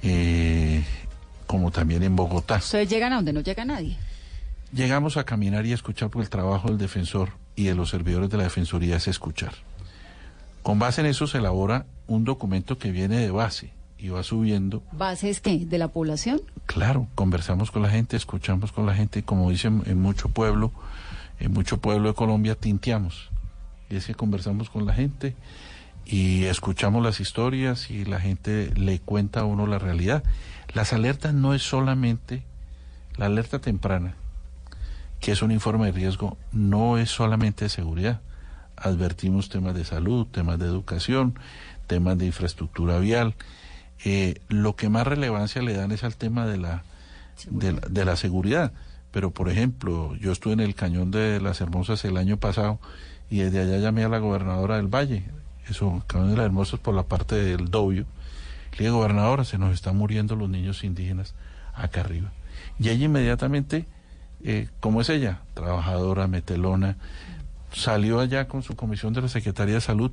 [0.00, 0.82] eh,
[1.46, 2.56] como también en Bogotá.
[2.56, 3.98] ¿Ustedes llegan a donde no llega nadie?
[4.72, 8.30] Llegamos a caminar y a escuchar porque el trabajo del defensor y de los servidores
[8.30, 9.52] de la Defensoría es escuchar.
[10.62, 14.82] Con base en eso se elabora un documento que viene de base y va subiendo.
[14.92, 15.64] ¿Base es qué?
[15.64, 16.42] ¿De la población?
[16.66, 20.72] Claro, conversamos con la gente, escuchamos con la gente, como dicen en mucho pueblo,
[21.40, 23.30] en mucho pueblo de Colombia, tinteamos.
[23.88, 25.34] Y es que conversamos con la gente
[26.04, 30.22] y escuchamos las historias y la gente le cuenta a uno la realidad.
[30.72, 32.42] Las alertas no es solamente
[33.16, 34.16] la alerta temprana,
[35.20, 38.20] que es un informe de riesgo, no es solamente de seguridad.
[38.76, 41.38] Advertimos temas de salud, temas de educación,
[41.86, 43.34] temas de infraestructura vial.
[44.04, 46.82] Eh, lo que más relevancia le dan es al tema de la,
[47.48, 48.72] de, la- de la seguridad.
[49.10, 52.80] Pero, por ejemplo, yo estuve en el Cañón de las Hermosas el año pasado
[53.30, 55.24] y desde allá llamé a la gobernadora del Valle,
[55.68, 58.06] eso, Cañón de las Hermosas por la parte del Dobio.
[58.72, 61.34] Le dije, gobernadora, se nos están muriendo los niños indígenas
[61.74, 62.32] acá arriba.
[62.78, 63.86] Y ella inmediatamente,
[64.42, 66.96] eh, como es ella, trabajadora, metelona,
[67.72, 70.10] salió allá con su comisión de la Secretaría de Salud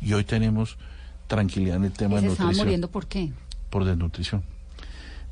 [0.00, 0.78] y hoy tenemos
[1.26, 3.32] tranquilidad en el tema ¿Y de se estaban nutrición muriendo por qué?
[3.70, 4.42] por desnutrición.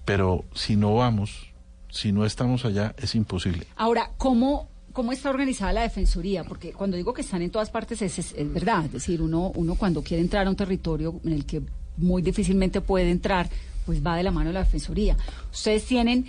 [0.04, 1.48] Pero si no vamos,
[1.90, 3.66] si no estamos allá, es imposible.
[3.76, 6.42] Ahora, ¿cómo, ¿cómo está organizada la Defensoría?
[6.44, 8.84] Porque cuando digo que están en todas partes es, es- es verdad.
[8.86, 11.62] Es decir, uno, uno cuando quiere entrar a un territorio en el que
[11.98, 13.48] muy difícilmente puede entrar,
[13.86, 15.16] pues va de la mano de la Defensoría.
[15.52, 16.26] Ustedes tienen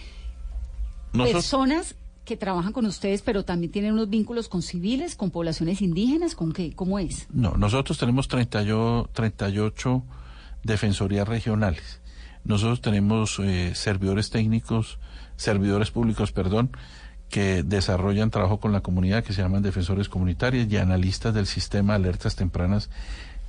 [1.13, 5.81] Nosotros- personas que trabajan con ustedes, pero también tienen unos vínculos con civiles, con poblaciones
[5.81, 6.73] indígenas, ¿con qué?
[6.73, 7.27] ¿Cómo es?
[7.31, 10.03] No, nosotros tenemos 38, 38
[10.63, 11.99] defensorías regionales.
[12.45, 14.99] Nosotros tenemos eh, servidores técnicos,
[15.35, 16.71] servidores públicos, perdón,
[17.29, 21.93] que desarrollan trabajo con la comunidad, que se llaman defensores comunitarios y analistas del sistema
[21.93, 22.89] de alertas tempranas,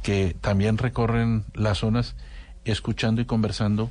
[0.02, 2.14] que también recorren las zonas
[2.64, 3.90] escuchando y conversando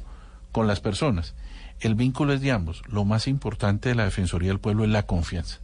[0.52, 1.36] con las personas.
[1.80, 2.82] El vínculo es de ambos.
[2.88, 5.60] Lo más importante de la Defensoría del Pueblo es la confianza.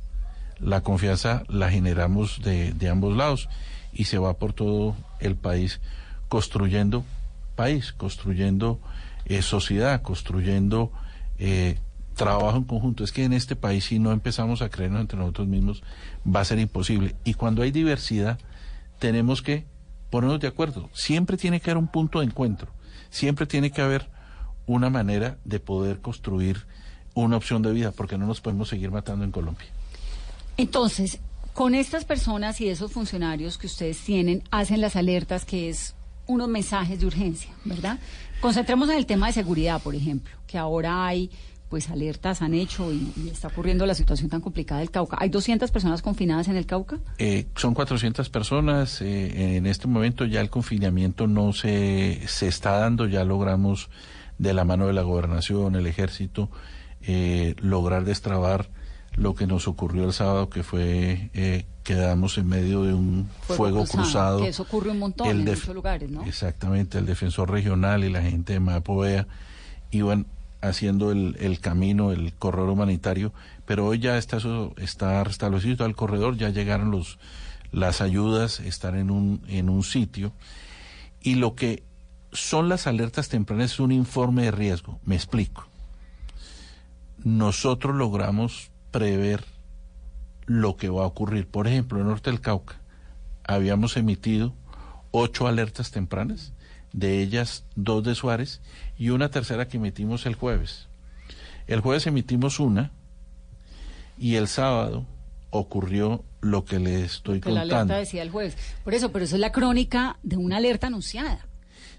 [0.59, 3.49] La confianza la generamos de, de ambos lados
[3.93, 5.79] y se va por todo el país
[6.27, 7.03] construyendo
[7.55, 8.79] país, construyendo
[9.25, 10.93] eh, sociedad, construyendo
[11.39, 11.77] eh,
[12.15, 13.03] trabajo en conjunto.
[13.03, 15.83] Es que en este país si no empezamos a creernos entre nosotros mismos
[16.25, 17.15] va a ser imposible.
[17.25, 18.39] Y cuando hay diversidad
[18.97, 19.65] tenemos que
[20.09, 20.89] ponernos de acuerdo.
[20.93, 22.71] Siempre tiene que haber un punto de encuentro.
[23.09, 24.09] Siempre tiene que haber
[24.69, 26.65] una manera de poder construir
[27.15, 29.67] una opción de vida, porque no nos podemos seguir matando en Colombia.
[30.57, 31.19] Entonces,
[31.53, 35.95] con estas personas y esos funcionarios que ustedes tienen, hacen las alertas, que es
[36.27, 37.97] unos mensajes de urgencia, ¿verdad?
[38.41, 41.31] Concentremos en el tema de seguridad, por ejemplo, que ahora hay
[41.69, 45.17] pues alertas han hecho y, y está ocurriendo la situación tan complicada del Cauca.
[45.19, 46.97] ¿Hay 200 personas confinadas en el Cauca?
[47.19, 49.01] Eh, son 400 personas.
[49.01, 53.05] eh, en este momento ya el confinamiento no se, se está dando.
[53.05, 53.89] Ya logramos,
[54.39, 56.49] de la mano de la gobernación, el ejército,
[57.01, 58.69] eh, lograr destrabar
[59.15, 63.85] lo que nos ocurrió el sábado, que fue eh, quedamos en medio de un fuego,
[63.85, 64.41] cruzado.
[64.41, 66.23] Que eso ocurre un montón El en muchos lugares, ¿no?
[66.25, 69.27] Exactamente, el defensor regional y la gente de Mapoea
[69.91, 70.25] iban
[70.61, 73.33] haciendo el, el camino, el corredor humanitario,
[73.65, 77.19] pero hoy ya está eso, está restablecido el corredor, ya llegaron los
[77.71, 80.31] las ayudas, están en un en un sitio
[81.21, 81.83] y lo que
[82.31, 85.67] son las alertas tempranas es un informe de riesgo, me explico.
[87.23, 89.43] Nosotros logramos prever
[90.45, 91.47] lo que va a ocurrir.
[91.47, 92.79] Por ejemplo, en norte del Cauca
[93.43, 94.53] habíamos emitido
[95.11, 96.53] ocho alertas tempranas,
[96.93, 98.61] de ellas dos de Suárez
[98.97, 100.87] y una tercera que emitimos el jueves.
[101.67, 102.91] El jueves emitimos una
[104.17, 105.05] y el sábado
[105.51, 107.99] ocurrió lo que le estoy Que la alerta contando.
[107.99, 108.55] decía el jueves.
[108.83, 111.45] Por eso, pero eso es la crónica de una alerta anunciada.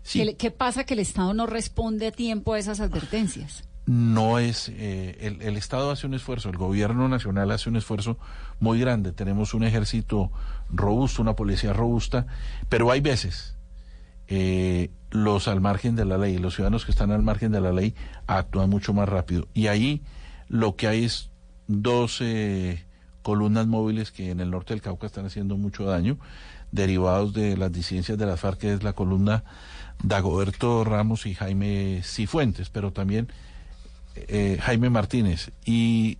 [0.02, 0.34] Sí.
[0.38, 3.64] ¿Qué, pasa que el Estado no responde a tiempo a esas advertencias?
[3.86, 8.18] no es eh, el, el Estado hace un esfuerzo, el gobierno nacional hace un esfuerzo
[8.60, 9.10] muy grande.
[9.10, 10.30] Tenemos un ejército
[10.68, 12.26] robusto, una policía robusta,
[12.68, 13.56] pero hay veces
[14.28, 17.72] eh, los al margen de la ley, los ciudadanos que están al margen de la
[17.72, 17.96] ley
[18.28, 19.48] actúan mucho más rápido.
[19.54, 20.02] Y ahí
[20.48, 21.30] lo que hay es
[21.66, 22.84] dos eh,
[23.22, 26.16] columnas móviles que en el norte del Cauca están haciendo mucho daño,
[26.70, 29.42] derivados de las disidencias de las FARC, que es la columna
[30.02, 33.28] Dagoberto Ramos y Jaime Cifuentes, pero también
[34.16, 35.52] eh, Jaime Martínez.
[35.64, 36.18] Y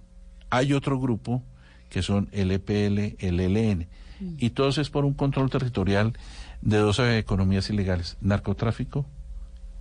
[0.51, 1.43] hay otro grupo
[1.89, 3.89] que son el EPL, el ELN.
[4.37, 6.13] Y todo eso es por un control territorial
[6.61, 9.07] de dos eh, economías ilegales, narcotráfico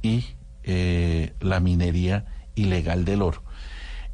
[0.02, 0.24] y
[0.64, 3.44] eh, la minería ilegal del oro.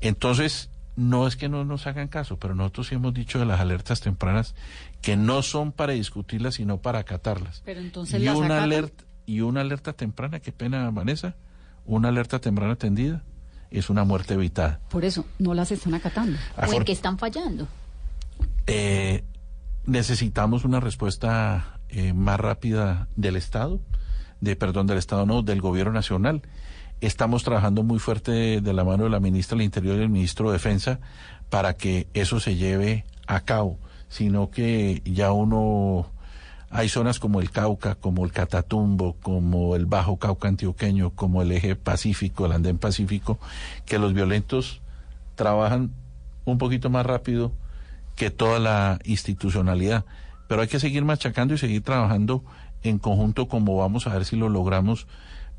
[0.02, 3.60] Entonces, no es que no nos hagan caso, pero nosotros sí hemos dicho de las
[3.60, 4.56] alertas tempranas
[5.04, 7.62] que no son para discutirlas, sino para acatarlas.
[7.64, 11.36] Pero entonces y las una alerta y una alerta temprana, qué pena Vanessa,
[11.86, 13.24] una alerta temprana atendida
[13.72, 14.80] es una muerte evitada.
[14.90, 16.38] Por eso, no las están acatando.
[16.58, 17.68] ¿O en Afor- qué están fallando?
[18.68, 19.24] Eh,
[19.86, 23.80] necesitamos una respuesta eh, más rápida del Estado,
[24.42, 26.42] de perdón, del Estado no, del Gobierno Nacional.
[27.02, 30.48] Estamos trabajando muy fuerte de la mano de la ministra del Interior y del ministro
[30.48, 31.00] de Defensa
[31.50, 36.12] para que eso se lleve a cabo, sino que ya uno
[36.76, 41.54] hay zonas como el Cauca, como el Catatumbo, como el Bajo Cauca antioqueño, como el
[41.54, 43.40] eje Pacífico, el andén Pacífico,
[43.86, 44.82] que los violentos
[45.36, 45.92] trabajan
[46.44, 47.54] un poquito más rápido
[48.18, 50.04] que toda la institucionalidad.
[50.50, 52.44] Pero hay que seguir machacando y seguir trabajando
[52.84, 55.08] en conjunto como vamos a ver si lo logramos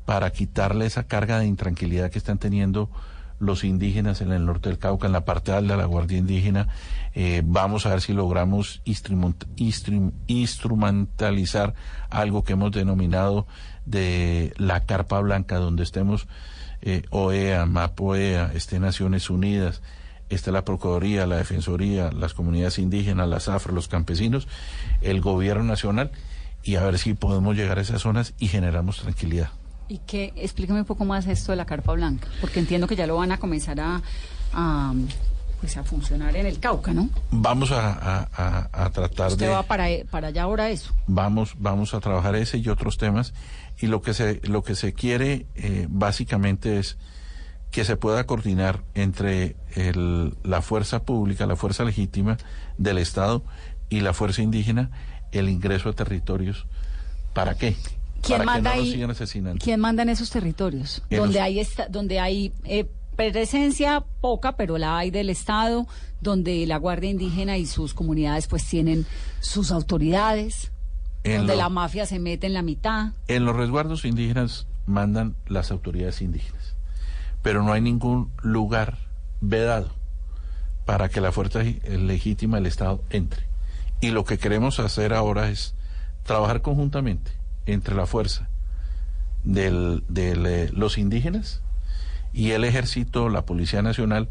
[0.05, 2.91] para quitarle esa carga de intranquilidad que están teniendo
[3.39, 6.67] los indígenas en el norte del Cauca, en la parte alta de la Guardia Indígena.
[7.13, 11.73] Eh, vamos a ver si logramos instrument- instrum- instrumentalizar
[12.09, 13.47] algo que hemos denominado
[13.85, 16.27] de la carpa blanca, donde estemos
[16.81, 19.81] eh, OEA, MAPOEA, esté Naciones Unidas,
[20.29, 24.47] está la Procuraduría, la Defensoría, las comunidades indígenas, las AFRO, los campesinos,
[25.01, 26.11] el gobierno nacional,
[26.63, 29.49] y a ver si podemos llegar a esas zonas y generamos tranquilidad.
[29.89, 33.07] Y que, explícame un poco más esto de la carpa blanca, porque entiendo que ya
[33.07, 34.01] lo van a comenzar a,
[34.53, 34.93] a,
[35.61, 37.09] pues a funcionar en el Cauca, ¿no?
[37.31, 39.51] Vamos a, a- a- a tratar Usted de...
[39.51, 40.93] va para, para allá ahora eso.
[41.07, 43.33] vamos vamos a trabajar ese y otros temas
[43.79, 46.97] y lo que se lo que se quiere eh, básicamente es
[47.71, 52.37] que se pueda coordinar entre el- la fuerza pública la fuerza legítima
[52.77, 53.43] del estado
[53.89, 54.89] y la fuerza indígena
[55.31, 56.65] el ingreso a territorios
[57.33, 57.75] para qué
[58.21, 58.93] ¿Quién para manda que no nos ahí?
[58.93, 61.01] sigan asesinando ¿Quién manda en esos territorios?
[61.09, 65.87] En donde los- hay esta, donde hay eh, presencia poca, pero la hay del Estado,
[66.21, 69.05] donde la Guardia Indígena y sus comunidades pues tienen
[69.39, 70.71] sus autoridades,
[71.23, 73.11] En donde lo- la mafia se mete en la mitad.
[73.27, 76.75] En los resguardos indígenas mandan las autoridades indígenas,
[77.41, 78.97] pero no hay ningún lugar
[79.41, 79.89] vedado
[80.85, 83.43] para que la fuerza gi- legítima del Estado entre.
[83.99, 85.73] Y lo que queremos hacer ahora es
[86.23, 87.31] trabajar conjuntamente
[87.67, 88.49] entre la fuerza
[89.43, 89.71] de
[90.35, 91.61] le- los indígenas
[92.33, 94.27] y el ejército, la Policía Nacional,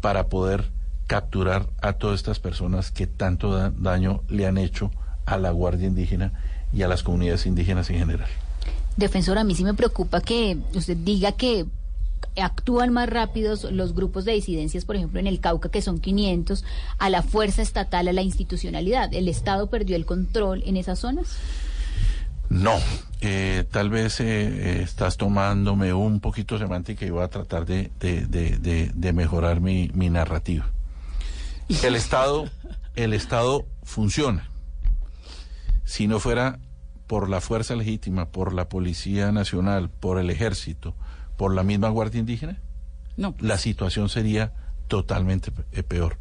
[0.00, 0.70] para poder
[1.06, 4.90] capturar a todas estas personas que tanto da- daño le han hecho
[5.26, 6.32] a la Guardia Indígena
[6.72, 8.28] y a las comunidades indígenas en general.
[8.96, 11.66] Defensor, a mí sí me preocupa que usted diga que
[12.36, 16.64] actúan más rápidos los grupos de disidencias, por ejemplo, en el Cauca, que son 500,
[16.98, 19.12] a la fuerza estatal, a la institucionalidad.
[19.12, 21.36] ¿El Estado perdió el control en esas zonas?
[22.52, 22.78] No,
[23.22, 27.90] eh, tal vez eh, eh, estás tomándome un poquito semántica y voy a tratar de,
[27.98, 30.66] de- de- de- mejorar mi, mi narrativa.
[31.82, 32.44] El Estado,
[32.94, 34.50] el Estado funciona.
[35.84, 36.58] Si no fuera
[37.06, 40.94] por la fuerza legítima, por la Policía Nacional, por el Ejército,
[41.38, 42.58] por la misma Guardia Indígena,
[43.16, 43.34] no.
[43.40, 44.52] la situación sería
[44.88, 46.18] totalmente eh, peor.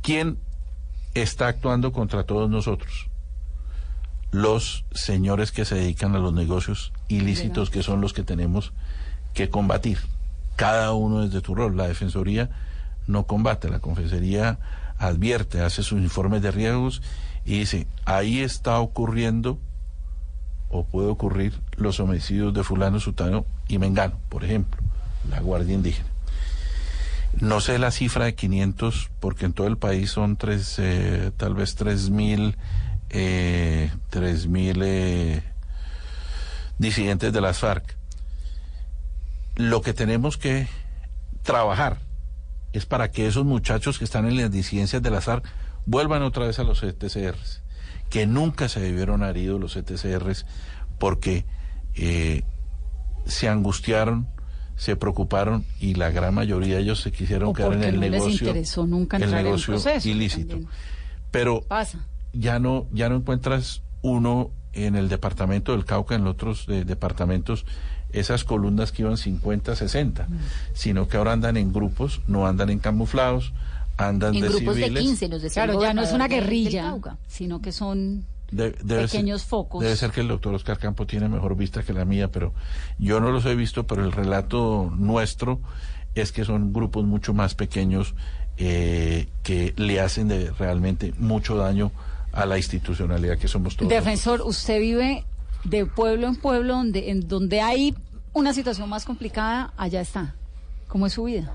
[0.00, 0.38] ¿Quién
[1.12, 3.07] está actuando contra todos nosotros?
[4.30, 8.72] Los señores que se dedican a los negocios ilícitos que son los que tenemos
[9.34, 9.98] que combatir.
[10.56, 11.76] Cada uno desde tu rol.
[11.76, 12.50] La Defensoría
[13.06, 14.58] no combate, la Confesería
[14.98, 17.02] advierte, hace sus informes de riesgos
[17.44, 19.58] y dice, ahí está ocurriendo
[20.68, 24.82] o puede ocurrir los homicidios de fulano, sutano y mengano, por ejemplo,
[25.30, 26.08] la Guardia Indígena.
[27.40, 31.54] No sé la cifra de 500 porque en todo el país son tres, eh, tal
[31.54, 32.56] vez 3 mil
[33.10, 35.42] eh, tres mil eh,
[36.78, 37.96] disidentes de las FARC.
[39.56, 40.68] Lo que tenemos que
[41.42, 41.98] trabajar
[42.72, 45.44] es para que esos muchachos que están en las disidencias de las FARC
[45.86, 47.62] vuelvan otra vez a los ETCRs,
[48.10, 50.44] que nunca se debieron haber ido los ETCRs
[50.98, 51.44] porque
[51.94, 52.42] eh,
[53.24, 54.28] se angustiaron,
[54.76, 58.00] se preocuparon y la gran mayoría de ellos se quisieron O quedar en el no
[58.02, 60.50] les negocio, interesó nunca el entrar en el negocio proceso ilícito.
[60.50, 60.70] también.
[61.30, 61.98] Pero Pasa.
[62.32, 66.84] Ya no ya no encuentras uno en el departamento del Cauca, en los otros eh,
[66.84, 67.64] departamentos,
[68.12, 70.38] esas columnas que iban 50, 60, Mm.
[70.72, 73.52] sino que ahora andan en grupos, no andan en camuflados,
[73.96, 75.02] andan En de grupos de civiles.
[75.02, 77.16] 15, los decía Claro, ya no es una de- guerrilla, Cauca.
[77.26, 79.82] sino que son De- debe pequeños ser, focos.
[79.82, 82.52] Debe ser que el doctor Oscar Campo tiene mejor vista que la mía, pero
[82.98, 85.60] yo no los he visto, pero el relato nuestro
[86.14, 88.14] es que son grupos mucho más pequeños
[88.58, 91.92] eh, que le hacen de, realmente mucho daño
[92.38, 93.88] a la institucionalidad que somos todos.
[93.90, 95.24] Defensor, usted vive
[95.64, 97.94] de pueblo en pueblo donde en donde hay
[98.32, 100.34] una situación más complicada, allá está.
[100.86, 101.54] ¿Cómo es su vida?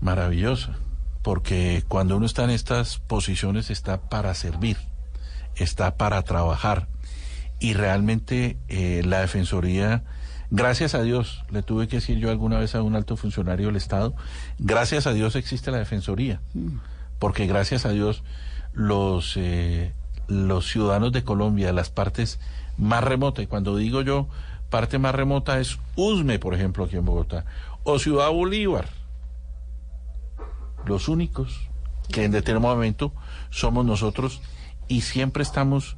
[0.00, 0.76] maravillosa,
[1.22, 4.76] porque cuando uno está en estas posiciones está para servir,
[5.56, 6.88] está para trabajar
[7.58, 10.04] y realmente eh, la Defensoría,
[10.50, 13.76] gracias a Dios, le tuve que decir yo alguna vez a un alto funcionario del
[13.76, 14.14] Estado,
[14.58, 16.40] gracias a Dios existe la Defensoría,
[17.18, 18.22] porque gracias a Dios
[18.72, 19.92] los, eh,
[20.28, 22.38] los ciudadanos de Colombia, las partes
[22.78, 24.28] más remotas, y cuando digo yo
[24.70, 27.44] parte más remota es Usme, por ejemplo, aquí en Bogotá,
[27.82, 28.88] o Ciudad Bolívar,
[30.86, 31.68] los únicos
[32.10, 33.12] que en determinado momento
[33.50, 34.40] somos nosotros
[34.88, 35.96] y siempre estamos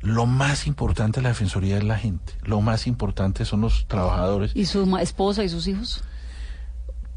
[0.00, 4.52] lo más importante de la defensoría es la gente lo más importante son los trabajadores.
[4.54, 6.04] ¿Y su esposa y sus hijos?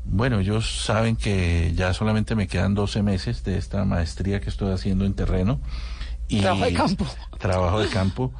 [0.09, 4.71] Bueno ellos saben que ya solamente me quedan 12 meses de esta maestría que estoy
[4.73, 5.59] haciendo en terreno
[6.27, 7.05] y Trabajo de campo.
[7.39, 8.33] trabajo de campo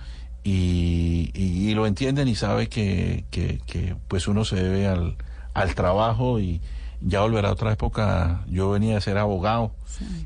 [0.44, 5.18] y, y- y lo entienden y sabe que, que- que, pues uno se debe al,
[5.54, 6.62] al trabajo y
[7.02, 8.44] ya volverá a otra época.
[8.48, 9.72] Yo venía a ser abogado,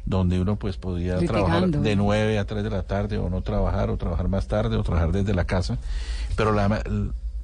[0.05, 3.89] donde uno pues podía trabajar de 9 a 3 de la tarde o no trabajar
[3.89, 5.77] o trabajar más tarde o trabajar desde la casa.
[6.35, 6.81] Pero la,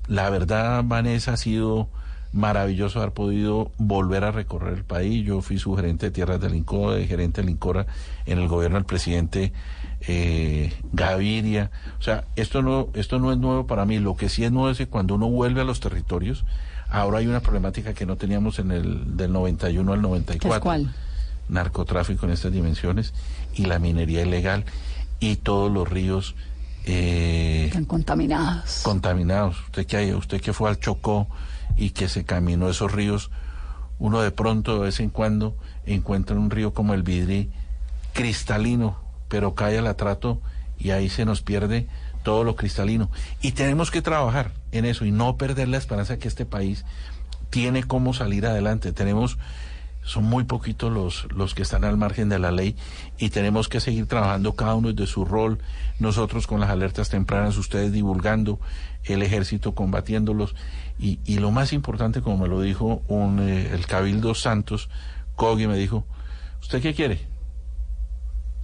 [0.07, 1.89] la verdad, Vanessa, ha sido
[2.33, 5.25] maravilloso haber podido volver a recorrer el país.
[5.25, 7.85] Yo fui su gerente de tierras del Incora, de gerente del Incora
[8.25, 9.53] en el gobierno del presidente
[10.01, 11.71] eh, Gaviria.
[11.99, 13.99] O sea, esto no, esto no es nuevo para mí.
[13.99, 16.45] Lo que sí es nuevo es que cuando uno vuelve a los territorios,
[16.89, 20.61] ahora hay una problemática que no teníamos en el del 91 al 94.
[20.61, 20.93] ¿Cuál?
[21.49, 23.13] Narcotráfico en estas dimensiones
[23.55, 24.65] y la minería ilegal
[25.19, 26.35] y todos los ríos
[26.85, 28.81] eh, Están contaminados.
[28.83, 29.59] contaminados.
[29.65, 31.27] Usted que hay, usted que fue al Chocó
[31.77, 33.31] y que se caminó esos ríos,
[33.99, 35.55] uno de pronto de vez en cuando
[35.85, 37.51] encuentra un río como el Vidrí
[38.13, 38.97] cristalino,
[39.27, 40.41] pero cae al atrato
[40.79, 41.87] y ahí se nos pierde
[42.23, 43.09] todo lo cristalino.
[43.41, 46.83] Y tenemos que trabajar en eso y no perder la esperanza que este país
[47.49, 48.91] tiene cómo salir adelante.
[48.91, 49.37] Tenemos,
[50.03, 52.75] son muy poquitos los, los que están al margen de la ley
[53.17, 55.59] y tenemos que seguir trabajando cada uno desde su rol.
[55.99, 58.59] Nosotros con las alertas tempranas, ustedes divulgando,
[59.03, 60.55] el ejército combatiéndolos.
[60.99, 64.89] Y, y lo más importante, como me lo dijo un, eh, el Cabildo Santos,
[65.35, 66.05] Cogui me dijo,
[66.61, 67.21] ¿usted qué quiere?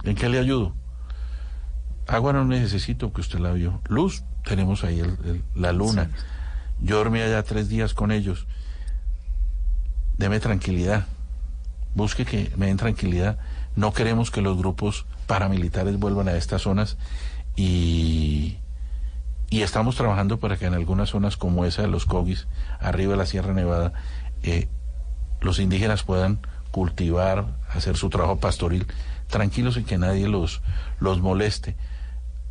[0.02, 0.74] ¿En qué le ayudo?
[2.06, 3.80] Agua no necesito, que usted la vio.
[3.88, 6.10] Luz, tenemos ahí el- el- la luna.
[6.80, 8.46] Yo dormí allá tres días con ellos.
[10.18, 11.06] Deme tranquilidad.
[11.94, 13.38] Busque que me den tranquilidad.
[13.76, 16.96] No queremos que los grupos paramilitares vuelvan a estas zonas
[17.56, 18.58] y,
[19.50, 22.46] y estamos trabajando para que en algunas zonas como esa de los Cogis,
[22.80, 23.92] arriba de la Sierra Nevada,
[24.42, 24.68] eh,
[25.40, 26.38] los indígenas puedan
[26.70, 28.86] cultivar, hacer su trabajo pastoril
[29.28, 30.60] tranquilos y que nadie los,
[31.00, 31.76] los moleste.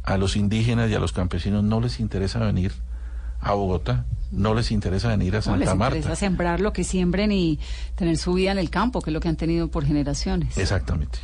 [0.04, 2.74] A los indígenas y a los campesinos no les interesa venir
[3.39, 5.98] a Bogotá, no les interesa venir a No, Santa les Marta.
[5.98, 7.60] interesa sembrar lo que siembren y
[7.96, 10.58] tener su vida en el campo, que es lo que han tenido por generaciones.
[10.58, 11.20] Exactamente.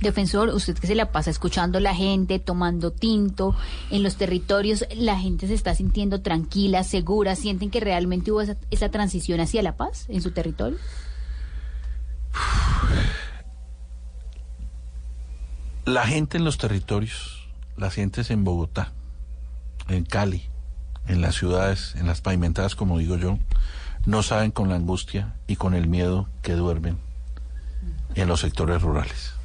[0.00, 3.54] Defensor, usted que se la pasa escuchando a la gente, tomando tinto
[3.90, 8.56] en los territorios, la gente se está sintiendo tranquila, segura, sienten que realmente hubo esa,
[8.70, 10.78] esa transición hacia la paz en su territorio.
[15.84, 18.92] La gente en los territorios, las gentes en Bogotá,
[19.88, 20.44] en Cali,
[21.08, 23.38] en las ciudades, en las pavimentadas, como digo yo,
[24.06, 26.98] no saben con la angustia y con el miedo que duermen
[28.14, 29.39] en los sectores rurales.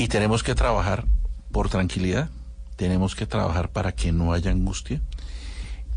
[0.00, 1.04] Y tenemos que trabajar
[1.52, 2.30] por tranquilidad,
[2.76, 5.02] tenemos que trabajar para que no haya angustia.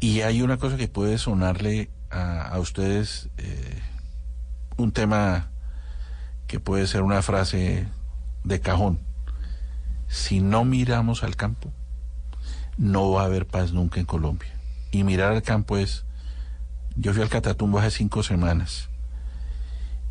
[0.01, 3.81] Y hay una cosa que puede sonarle a, a ustedes, eh,
[4.75, 5.51] un tema
[6.47, 7.87] que puede ser una frase
[8.43, 8.99] de cajón.
[10.09, 11.71] Si no miramos al campo,
[12.75, 14.51] no va a haber paz nunca en Colombia.
[14.91, 16.03] Y mirar al campo es,
[16.97, 18.89] yo fui al Catatumbo hace cinco semanas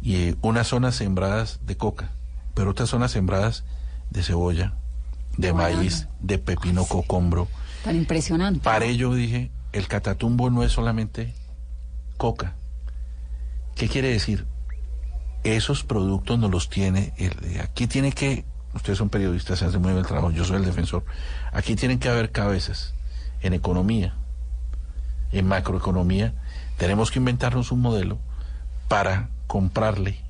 [0.00, 2.10] y eh, unas zonas sembradas de coca,
[2.54, 3.64] pero otras zonas sembradas
[4.12, 4.74] de cebolla,
[5.36, 7.48] de maíz, de pepino cocombro.
[7.84, 8.60] Tan impresionante.
[8.60, 11.34] Para ello dije, el Catatumbo no es solamente
[12.18, 12.54] coca.
[13.74, 14.46] ¿Qué quiere decir?
[15.44, 18.44] Esos productos no los tiene, el- aquí tiene que,
[18.74, 21.04] ustedes son periodistas, se hace muy bien el trabajo, yo soy el defensor,
[21.52, 22.94] aquí tienen que haber cabezas
[23.40, 24.14] en economía,
[25.32, 26.34] en macroeconomía,
[26.76, 28.18] tenemos que inventarnos un modelo
[28.88, 30.20] para comprarle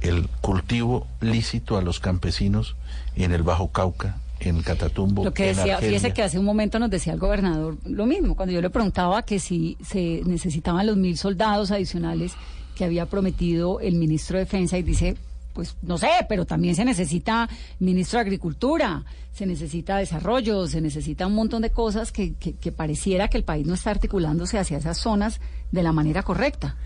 [0.00, 2.76] el cultivo lícito a los campesinos
[3.16, 6.90] en el Bajo Cauca, en Catatumbo, Lo que decía, fíjese que hace un momento nos
[6.90, 11.18] decía el gobernador lo mismo, cuando yo le preguntaba que si se necesitaban los mil
[11.18, 12.32] soldados adicionales
[12.74, 15.16] que había prometido el ministro de Defensa y dice,
[15.52, 17.48] pues no sé, pero también se necesita
[17.78, 22.72] ministro de Agricultura, se necesita desarrollo, se necesita un montón de cosas que, que, que
[22.72, 25.40] pareciera que el país no está articulándose hacia esas zonas
[25.70, 26.76] de la manera correcta.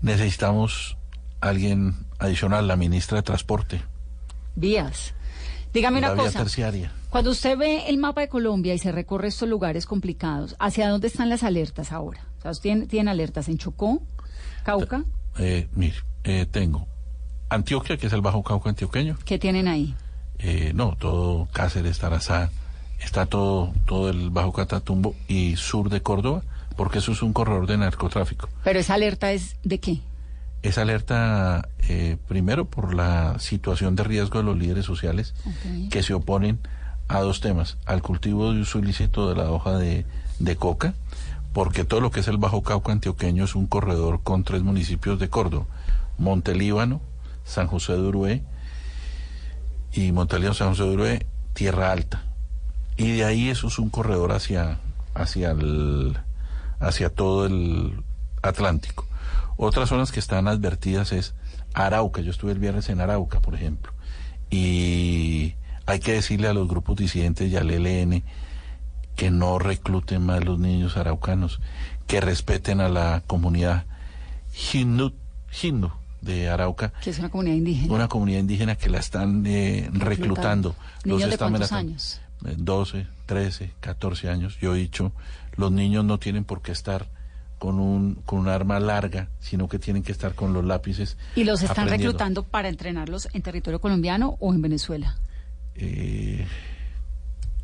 [0.00, 0.96] Necesitamos
[1.48, 3.82] alguien adicional, la ministra de Transporte,
[4.56, 5.14] Vías.
[5.72, 6.38] Dígame la una vía cosa.
[6.38, 6.92] terciaria.
[7.10, 11.08] Cuando usted ve el mapa de Colombia y se recorre estos lugares complicados, ¿hacia dónde
[11.08, 12.20] están las alertas ahora?
[12.38, 14.00] O sea, ¿usted tiene, tiene alertas en Chocó,
[14.64, 15.04] Cauca?
[15.38, 16.86] Eh, mire, eh, tengo
[17.48, 19.18] Antioquia, que es el Bajo Cauca antioqueño.
[19.24, 19.94] ¿Qué tienen ahí?
[20.38, 22.50] Eh, no, todo Cáceres, Tarazá,
[23.00, 26.42] está todo, todo el Bajo Catatumbo y sur de Córdoba,
[26.76, 28.48] porque eso es un corredor de narcotráfico.
[28.62, 30.00] Pero esa alerta es de qué?
[30.64, 35.34] Es alerta eh, primero por la situación de riesgo de los líderes sociales
[35.90, 36.58] que se oponen
[37.06, 40.06] a dos temas, al cultivo de uso ilícito de la hoja de,
[40.38, 40.94] de coca,
[41.52, 45.18] porque todo lo que es el Bajo Cauca antioqueño es un corredor con tres municipios
[45.18, 45.66] de Córdoba,
[46.16, 47.02] Montelíbano,
[47.44, 48.42] San José de Urué
[49.92, 52.22] y Montelíbano, San José de Urué, Tierra Alta.
[52.96, 54.78] Y de ahí eso es un corredor hacia,
[55.12, 56.16] hacia, el,
[56.80, 58.02] hacia todo el
[58.40, 59.06] Atlántico.
[59.56, 61.34] Otras zonas que están advertidas es
[61.74, 62.20] Arauca.
[62.20, 63.92] Yo estuve el viernes en Arauca, por ejemplo.
[64.50, 65.54] Y
[65.86, 68.22] hay que decirle a los grupos disidentes y al ELN
[69.16, 71.60] que no recluten más los niños araucanos,
[72.06, 73.84] que respeten a la comunidad
[74.72, 75.12] Hindu,
[75.62, 75.90] Hindu
[76.20, 77.92] de Arauca, Que es una comunidad indígena.
[77.94, 80.74] una comunidad indígena que la están eh, reclutando.
[81.04, 82.20] ¿Niños de están cuántos años?
[82.46, 84.58] Eh, 12, 13, 14 años.
[84.60, 85.12] Yo he dicho,
[85.56, 87.06] los niños no tienen por qué estar
[87.58, 91.16] con un, con un arma larga, sino que tienen que estar con los lápices.
[91.34, 95.16] ¿Y los están reclutando para entrenarlos en territorio colombiano o en Venezuela?
[95.74, 96.46] Eh,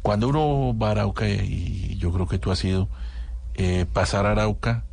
[0.03, 2.89] cuando uno va a Arauca, y yo creo que tú has ido,
[3.55, 4.85] eh, pasar Arauca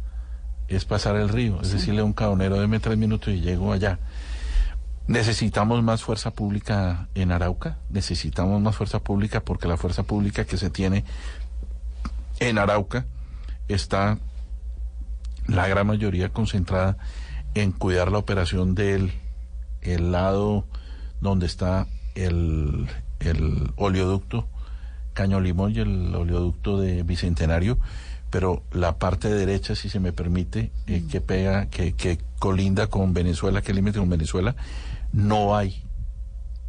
[0.67, 3.99] es pasar el río, es decirle a un cabonero, deme tres minutos y llego allá.
[5.07, 10.57] Necesitamos más fuerza pública en Arauca, necesitamos más fuerza pública porque la fuerza pública que
[10.57, 11.05] se tiene
[12.39, 13.05] en Arauca
[13.69, 14.19] está
[15.47, 16.97] la gran mayoría concentrada
[17.53, 19.11] en cuidar la operación del
[19.81, 20.65] el lado
[21.21, 22.87] donde está el,
[23.19, 24.47] el oleoducto
[25.13, 27.79] Caño Limón y el oleoducto de Bicentenario,
[28.29, 33.13] pero la parte derecha, si se me permite, eh, que pega, que, que colinda con
[33.13, 34.55] Venezuela, que límite con Venezuela,
[35.11, 35.83] no hay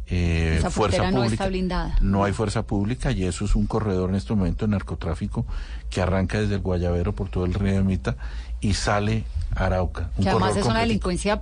[0.07, 1.33] eh, Esa fuerza frontera no pública.
[1.35, 1.95] está blindada.
[2.01, 5.45] No hay fuerza pública y eso es un corredor en este momento de narcotráfico
[5.91, 8.17] que arranca desde el Guayabero por todo el río Mita
[8.61, 9.23] y sale
[9.55, 10.09] Arauca.
[10.17, 11.41] un Que además es una delincuencia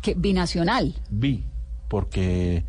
[0.00, 0.94] que, binacional.
[1.10, 1.44] Vi,
[1.88, 2.64] porque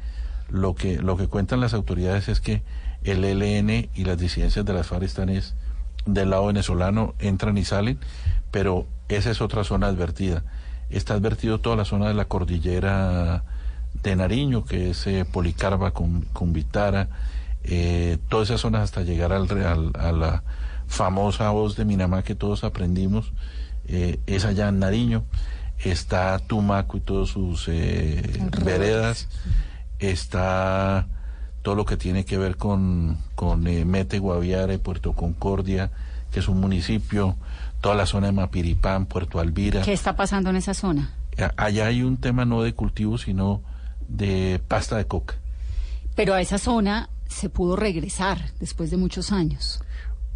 [0.49, 2.61] lo que, lo que cuentan las autoridades es que
[3.03, 5.55] el ELN y las disidencias de las FARC están es
[6.05, 7.97] del lado venezolano, entran y salen,
[8.51, 10.43] pero esa es otra zona advertida.
[10.89, 13.43] Está advertido toda la zona de la cordillera
[14.03, 17.07] de Nariño, que es eh, Policarpa con, con Vitara,
[17.63, 20.43] eh, todas esas zonas hasta llegar al, al- a la
[20.87, 23.31] famosa voz de Minamá que todos aprendimos,
[23.93, 25.23] eh, es allá en Nariño,
[25.77, 28.23] está Tumaco y todas sus eh,
[28.65, 29.29] veredas,
[29.99, 31.05] está
[31.61, 35.91] todo lo que tiene que ver con, con eh, Mete, Guaviare, Puerto Concordia,
[36.31, 37.35] que es un municipio,
[37.81, 39.83] toda la zona de Mapiripán, Puerto Alvira.
[39.83, 41.13] ¿Qué está pasando en esa zona?
[41.55, 43.61] Allá hay un tema no de cultivo, sino
[44.07, 45.35] de pasta de coca.
[46.15, 49.83] Pero a esa zona se pudo regresar después de muchos años.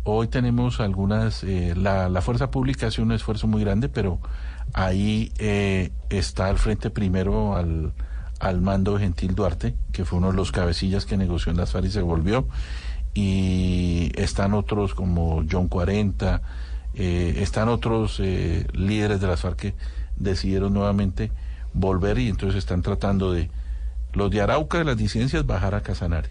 [0.09, 4.21] Hoy tenemos algunas, eh, la, la fuerza pública hace un esfuerzo muy grande, pero
[4.71, 7.91] ahí eh, está al frente primero al,
[8.39, 11.73] al mando de Gentil Duarte, que fue uno de los cabecillas que negoció en las
[11.73, 12.47] FARC y se volvió,
[13.13, 16.41] y están otros como John 40,
[16.93, 19.75] eh, están otros eh, líderes de las FARC que
[20.15, 21.33] decidieron nuevamente
[21.73, 23.51] volver y entonces están tratando de,
[24.13, 26.29] los de Arauca de las disidencias bajar a Casanare,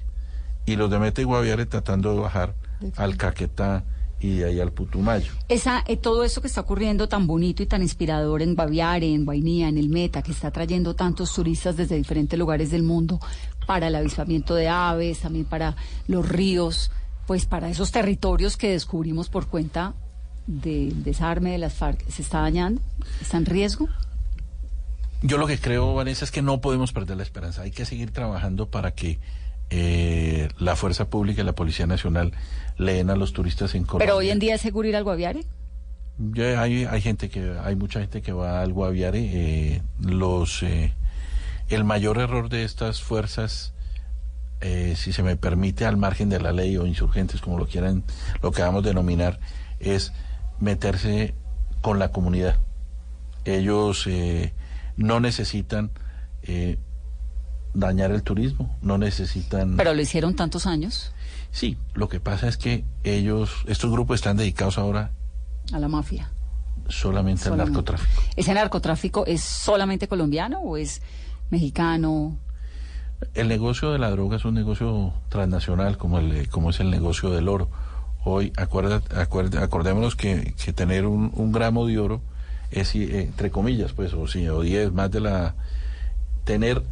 [0.64, 2.54] y los de Mete y Guaviare tratando de bajar
[2.96, 3.84] al Caquetá
[4.20, 5.32] y de ahí al Putumayo.
[5.48, 9.24] Esa, eh, todo esto que está ocurriendo tan bonito y tan inspirador en Baviare, en
[9.24, 13.20] Guainía, en el Meta, que está trayendo tantos turistas desde diferentes lugares del mundo
[13.66, 15.76] para el avistamiento de aves, también para
[16.08, 16.90] los ríos,
[17.26, 19.94] pues para esos territorios que descubrimos por cuenta
[20.46, 22.80] del desarme de las FARC, ¿se está dañando?
[23.20, 23.88] ¿Está en riesgo?
[25.22, 27.62] Yo lo que creo, Vanessa, es que no podemos perder la esperanza.
[27.62, 29.18] Hay que seguir trabajando para que
[29.70, 32.32] eh, la Fuerza Pública y la Policía Nacional
[32.76, 34.06] le den a los turistas en Colombia.
[34.06, 35.44] Pero hoy en día es seguro ir al Guaviare.
[36.18, 39.18] Ya hay, hay gente que hay mucha gente que va al Guaviare.
[39.20, 40.94] eh, los eh,
[41.68, 43.72] el mayor error de estas fuerzas,
[44.60, 48.04] eh, si se me permite, al margen de la ley o insurgentes, como lo quieran,
[48.42, 49.40] lo que vamos a denominar,
[49.80, 50.12] es
[50.60, 51.34] meterse
[51.82, 52.58] con la comunidad.
[53.44, 54.52] Ellos eh,
[54.96, 55.90] no necesitan
[56.42, 56.78] eh,
[57.78, 59.76] dañar el turismo, no necesitan.
[59.76, 61.12] Pero lo hicieron tantos años
[61.52, 65.10] Sí, lo que pasa es que ellos, estos grupos están dedicados ahora
[65.72, 66.28] a la mafia.
[66.88, 67.70] solamente al Solamente.
[67.72, 68.22] narcotráfico.
[68.36, 71.00] ¿Ese narcotráfico es solamente colombiano o es
[71.50, 72.36] mexicano?
[73.34, 77.30] El negocio de la droga es un negocio transnacional como, el, como es el negocio
[77.30, 77.70] del oro.
[78.24, 82.20] Hoy, acuerda, acuerda- acordémonos que, que tener un, un gramo de oro
[82.70, 85.54] es, eh, entre comillas, pues, o, sí, o 10 más de la...
[86.44, 86.82] Tener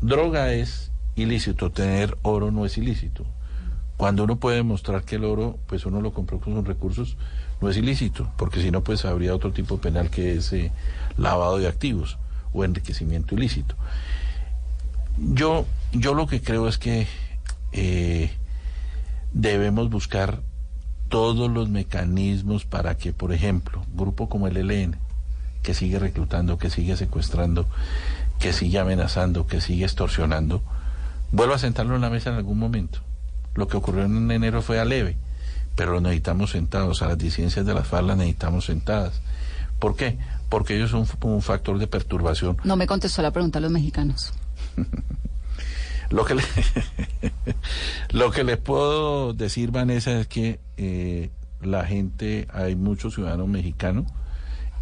[0.00, 3.24] droga es ilícito, tener oro no es ilícito.
[3.96, 7.16] Cuando uno puede demostrar que el oro, pues uno lo compró con sus recursos,
[7.60, 10.54] no es ilícito, porque si no, pues habría otro tipo penal que es
[11.16, 12.18] lavado de activos
[12.52, 13.74] o enriquecimiento ilícito.
[15.18, 17.06] Yo, yo lo que creo es que
[17.72, 18.30] eh,
[19.32, 20.40] debemos buscar
[21.08, 24.96] todos los mecanismos para que, por ejemplo, grupo como el ELN,
[25.62, 27.66] que sigue reclutando, que sigue secuestrando,
[28.38, 30.62] que sigue amenazando, que sigue extorsionando,
[31.32, 33.00] vuelva a sentarlo en la mesa en algún momento.
[33.54, 35.16] Lo que ocurrió en enero fue a leve,
[35.74, 39.20] pero lo necesitamos sentados, a las disidencias de las FARC las necesitamos sentadas.
[39.78, 40.18] ¿Por qué?
[40.48, 44.32] Porque ellos son un factor de perturbación No me contestó la pregunta a los mexicanos.
[46.10, 46.42] Lo que, le-
[48.10, 51.30] lo que les puedo decir, Vanessa, es que eh,
[51.60, 54.04] la gente, hay muchos ciudadanos mexicanos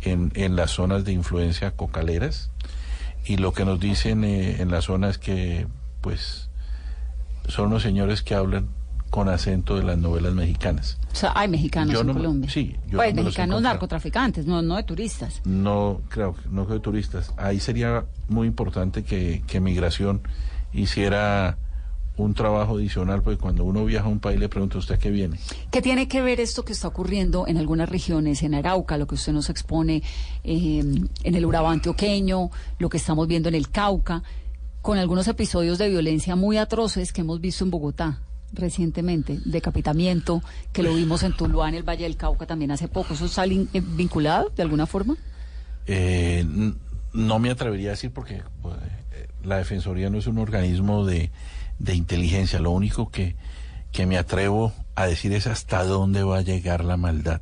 [0.03, 2.51] en, en las zonas de influencia cocaleras
[3.25, 5.67] y lo que nos dicen eh, en la zona es que,
[6.01, 6.49] pues,
[7.49, 8.69] son los señores que hablan
[9.11, 10.99] con acento de las novelas mexicanas.
[11.13, 12.51] O sea, hay mexicanos Yo en no Colombia.
[12.51, 15.41] sí, yo pues no mexicanos narcotraficantes, no, no de turistas.
[15.45, 17.33] No, creo que no creo turistas.
[17.37, 20.23] Ahí sería muy importante que, que Migración
[20.73, 21.57] hiciera
[22.17, 25.39] un trabajo adicional, porque cuando uno viaja a un país le pregunta usted qué viene.
[25.71, 29.17] ¿Qué tiene que ver esto que está ocurriendo en algunas regiones, en Arauca, lo que
[29.17, 30.03] usted nos expone
[30.45, 30.79] eh,
[31.25, 34.23] en el Urabá antioqueño, lo que estamos viendo en el Cauca,
[34.81, 38.21] con algunos episodios de violencia muy atroces que hemos visto en Bogotá?
[38.55, 40.43] recientemente, decapitamiento,
[40.73, 43.15] que lo vimos en Tuluá, en el Valle del Cauca también hace poco.
[43.15, 45.17] ¿Eso está eh, vinculado de alguna forma?
[45.87, 46.45] Eh,
[47.13, 48.77] no me atrevería a decir porque pues,
[49.13, 51.31] eh, la Defensoría no es un organismo de,
[51.79, 52.59] de inteligencia.
[52.59, 53.37] Lo único que,
[53.93, 57.41] que me atrevo a decir es hasta dónde va a llegar la maldad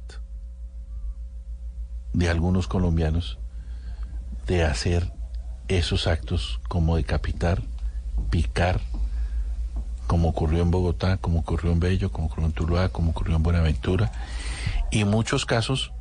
[2.13, 3.39] de algunos colombianos
[4.47, 5.13] de hacer
[5.69, 7.63] esos actos como decapitar,
[8.31, 8.81] picar,
[10.07, 13.43] como ocurrió en Bogotá, como ocurrió en Bello, como ocurrió en Tuluá, como ocurrió en
[13.43, 14.13] Buenaventura,
[14.91, 15.93] y muchos casos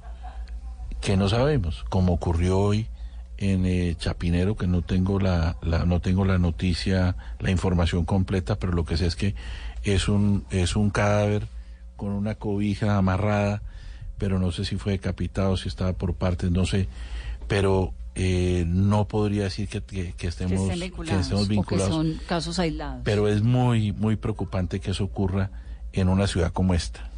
[0.99, 2.87] que no sabemos, como ocurrió hoy
[3.41, 8.55] en eh, Chapinero, que no tengo la, la- no tengo la noticia, la información completa,
[8.59, 9.33] pero lo que sé es que
[9.83, 11.47] es un es un cadáver
[11.97, 13.63] con una cobija amarrada,
[14.19, 16.87] pero no sé si fue decapitado, si estaba por partes, no sé,
[17.47, 23.01] pero eh, no podría decir que, que- estemos que vinculados, estemos vinculados, son casos aislados.
[23.03, 25.49] pero es muy muy preocupante que eso ocurra
[25.93, 27.09] en una ciudad como esta.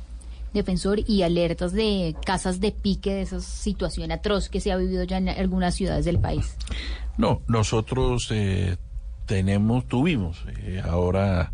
[0.54, 5.04] Defensor y alertas de casas de pique de esa situación atroz que se ha vivido
[5.04, 6.56] ya en algunas ciudades del país.
[7.18, 8.78] No, nosotros eh,
[9.26, 11.52] tenemos, tuvimos eh, ahora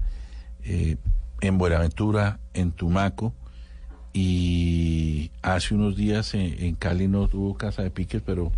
[0.63, 0.97] eh,
[1.41, 3.33] en Buenaventura, en Tumaco,
[4.11, 8.51] y hace unos días en, en Cali no tuvo casa de piques, pero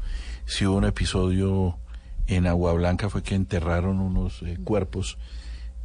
[0.46, 1.78] sí hubo un episodio
[2.28, 5.18] en Agua Blanca, fue que enterraron unos eh, cuerpos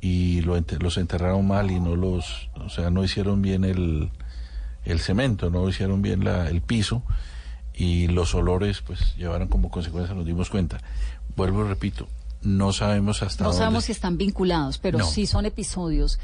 [0.00, 4.10] y lo los enterraron mal y no los, o sea, no hicieron bien el,
[4.86, 7.02] el cemento, no hicieron bien la, el piso
[7.74, 10.78] y los olores pues llevaron como consecuencia, nos dimos cuenta.
[11.36, 12.08] Vuelvo y repito,
[12.42, 13.58] no sabemos hasta No dónde.
[13.64, 15.04] sabemos si están vinculados, pero No.
[15.04, 16.18] sí son episodios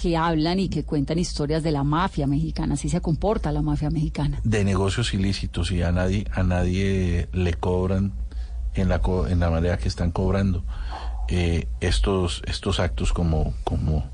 [0.00, 3.90] que hablan y que cuentan historias de la mafia mexicana, así se comporta la mafia
[3.90, 4.40] mexicana.
[4.44, 8.12] de negocios ilícitos y a nadie a nadie le cobran
[8.74, 10.62] en la co- en la manera que están cobrando
[11.28, 14.04] eh, estos estos actos como como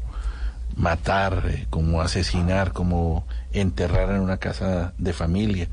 [0.77, 5.69] matar eh, como asesinar como enterrar en una casa de familia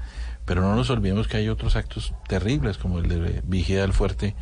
[0.46, 4.36] pero no nos olvidemos que hay otros actos terribles como el de Vigía del Fuerte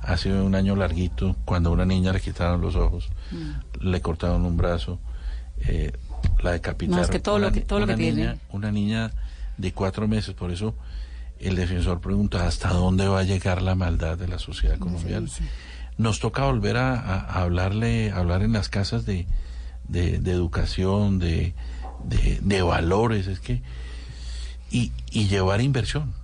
[0.00, 3.08] hace un año larguito cuando a una niña le quitaron los ojos
[3.80, 4.98] le cortaron un brazo
[5.60, 5.92] eh,
[6.42, 8.16] la decapitaron No, es que todo lo Una que- ni- todo lo que una tiene.
[8.22, 9.10] niña- una niña
[9.56, 10.74] de cuatro meses, por eso
[11.38, 15.28] el defensor pregunta hasta dónde va a llegar la maldad de la sociedad colombiana.
[15.96, 19.26] Nos toca volver a, a- a hablarle, a hablar en las casas de,
[19.86, 21.54] de, de educación, de,
[22.08, 23.62] de, de valores, es que
[24.70, 26.14] y, y llevar inversión.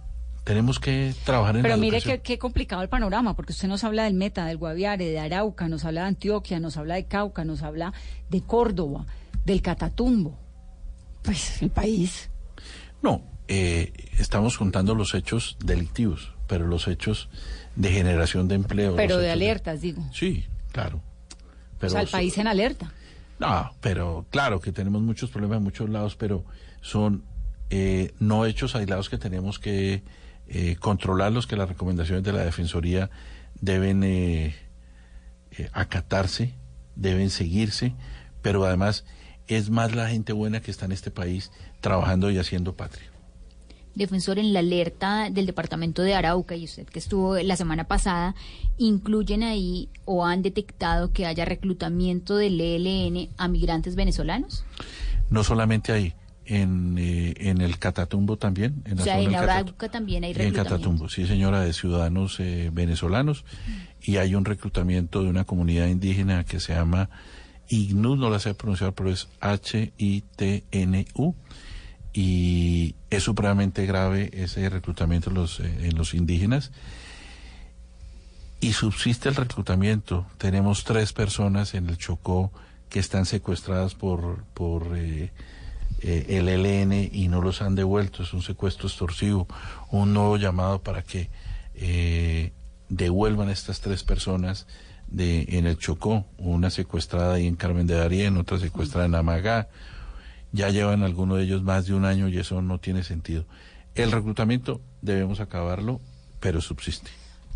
[0.44, 4.04] Tenemos que trabajar en Pero la mire qué, complicado el panorama, porque usted nos habla
[4.04, 7.62] del Meta, del Guaviare, de Arauca, nos habla de Antioquia, nos habla de Cauca, nos
[7.62, 7.92] habla
[8.30, 9.06] de Córdoba,
[9.44, 10.38] del Catatumbo.
[11.22, 12.30] Pues el país.
[13.02, 17.28] No, eh, estamos contando los hechos delictivos, pero los hechos
[17.76, 18.96] de generación de empleo.
[18.96, 20.02] Pero de alertas, digo.
[20.12, 20.96] Sí, claro.
[20.96, 22.92] o Pero sea, el país en alerta.
[23.40, 26.44] No, pero claro que tenemos muchos problemas en muchos lados, pero
[26.82, 27.24] son
[27.70, 30.04] eh, no hechos aislados que tenemos que
[30.46, 33.08] eh, controlarlos, que las recomendaciones de la Defensoría
[33.60, 34.54] deben eh,
[35.52, 36.54] eh, acatarse,
[36.96, 37.94] deben seguirse,
[38.42, 39.04] pero además
[39.46, 43.09] es más la gente buena que está en este país trabajando y haciendo patria.
[43.94, 48.34] Defensor, en la alerta del departamento de Arauca, y usted que estuvo la semana pasada,
[48.78, 54.64] ¿incluyen ahí o han detectado que haya reclutamiento del ELN a migrantes venezolanos?
[55.28, 56.14] No solamente ahí,
[56.46, 58.82] en, eh, en el Catatumbo también.
[58.84, 59.34] En o la sea, zona en.
[59.34, 60.76] Arauca también hay En reclutamiento.
[60.76, 63.44] Catatumbo, sí señora, de ciudadanos eh, venezolanos
[64.02, 67.08] y hay un reclutamiento de una comunidad indígena que se llama
[67.68, 71.34] IGNU, no la sé pronunciar, pero es H-I-T-N-U
[72.12, 76.72] y es supremamente grave ese reclutamiento en los, eh, en los indígenas
[78.60, 80.26] y subsiste el reclutamiento.
[80.36, 82.52] Tenemos tres personas en el Chocó
[82.88, 85.32] que están secuestradas por, por eh,
[86.00, 88.22] eh, el ELN y no los han devuelto.
[88.22, 89.46] Es un secuestro extorsivo.
[89.90, 91.30] Un nuevo llamado para que
[92.90, 94.66] devuelvan a estas tres personas
[95.06, 96.26] de, en el Chocó.
[96.36, 99.68] Una secuestrada ahí en Carmen de Darién, otra secuestrada en Amagá.
[100.52, 103.44] Ya llevan algunos de ellos más de un año y eso no tiene sentido.
[103.94, 106.00] El reclutamiento debemos acabarlo,
[106.40, 107.10] pero subsiste.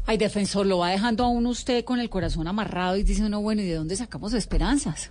[0.06, 3.40] Ay, defensor, lo va dejando a uno usted con el corazón amarrado y dice uno,
[3.40, 5.10] bueno, ¿y de dónde sacamos esperanzas?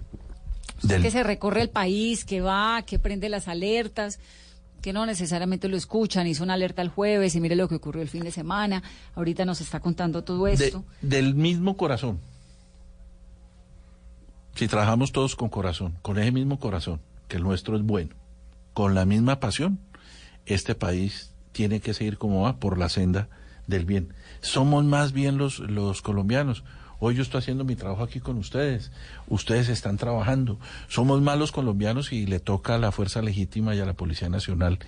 [0.77, 4.19] Usted Del- que se recorre el país, que va, que prende las alertas,
[4.81, 8.01] que no necesariamente lo escuchan, hizo una alerta el jueves y mire lo que ocurrió
[8.01, 8.83] el fin de semana,
[9.15, 10.83] ahorita nos está contando todo De- esto.
[11.01, 12.19] del mismo corazón.
[14.55, 16.99] Si trabajamos todos con corazón, con ese mismo corazón,
[17.33, 18.13] que el nuestro es bueno,
[18.75, 19.79] con la misma pasión,
[20.45, 23.27] este país tiene que seguir como va por la senda
[23.65, 24.13] del bien.
[24.41, 26.63] Somos más bien los, los colombianos
[26.99, 28.91] Hoy yo estoy haciendo mi trabajo aquí con ustedes.
[29.27, 30.57] Ustedes están trabajando.
[30.87, 34.79] Somos malos colombianos y le toca a la Fuerza Legítima y a la Policía Nacional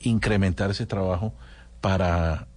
[0.00, 1.32] incrementar ese trabajo
[1.80, 2.48] para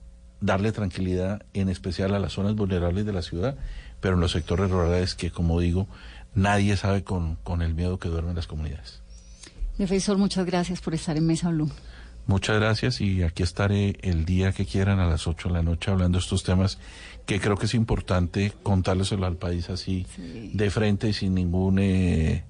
[0.41, 3.55] darle tranquilidad, en especial a las zonas vulnerables de la ciudad,
[3.99, 5.87] pero en los sectores rurales que, como digo,
[6.33, 9.02] nadie sabe con, con el miedo que duermen las comunidades.
[9.77, 11.71] Defensor, muchas gracias por estar en Mesa Blue.
[12.25, 15.91] Muchas gracias y aquí estaré el día que quieran a las 8 de la noche
[15.91, 16.79] hablando de estos temas
[17.25, 22.45] que creo que es importante contárleselo al país así de frente y sin ningún eh,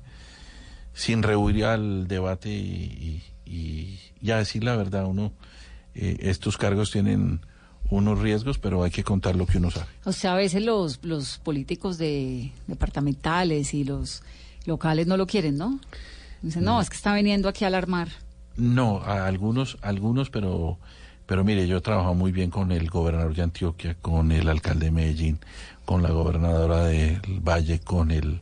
[0.94, 5.34] sin rehuir al debate y, y, y ya decir la verdad uno
[5.96, 7.42] eh, estos cargos tienen
[7.90, 11.00] unos riesgos pero hay que contar lo que uno sabe O sea, a veces los,
[11.04, 14.22] los políticos de departamentales y los
[14.66, 15.80] locales no lo quieren, ¿no?
[16.44, 18.10] Dicen, no, es que está viniendo aquí a alarmar.
[18.58, 20.78] No, algunos, algunos, pero,
[21.26, 24.88] pero mire, yo he trabajado muy bien con el gobernador de Antioquia, con el alcalde
[24.88, 25.40] de Medellín,
[25.86, 28.42] con la gobernadora del Valle, con el,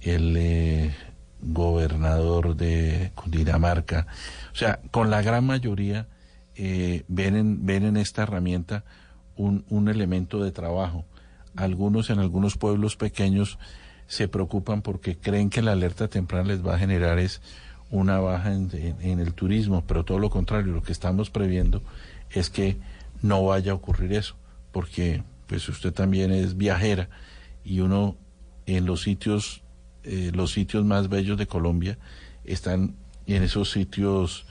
[0.00, 0.94] el eh,
[1.40, 4.08] gobernador de Cundinamarca.
[4.52, 6.08] O sea, con la gran mayoría
[6.56, 8.84] eh, ven, en, ven en esta herramienta
[9.36, 11.04] un, un elemento de trabajo.
[11.54, 13.58] Algunos en algunos pueblos pequeños
[14.08, 17.40] se preocupan porque creen que la alerta temprana les va a generar es
[17.90, 21.82] una baja en, en, en, el turismo, pero todo lo contrario, lo que estamos previendo
[22.30, 22.76] es que
[23.22, 24.34] no vaya a ocurrir eso,
[24.72, 27.08] porque pues usted también es viajera
[27.64, 28.16] y uno
[28.66, 29.62] en los sitios,
[30.04, 31.98] eh, los sitios más bellos de Colombia
[32.44, 32.94] están
[33.26, 34.46] en esos sitios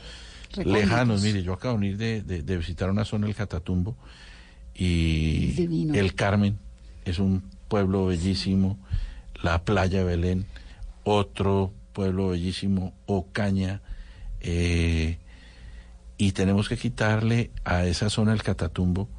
[0.52, 0.82] Recónditos.
[0.82, 1.22] lejanos.
[1.22, 3.96] Mire, yo acabo de venir de, de, de visitar una zona del Catatumbo
[4.74, 5.94] y Divino.
[5.94, 6.58] el Carmen
[7.06, 8.78] es un pueblo bellísimo,
[9.42, 10.46] la playa Belén,
[11.04, 13.82] otro pueblo bellísimo, Ocaña,
[14.40, 15.18] eh,
[16.18, 19.10] y tenemos que quitarle a esa zona el Catatumbo.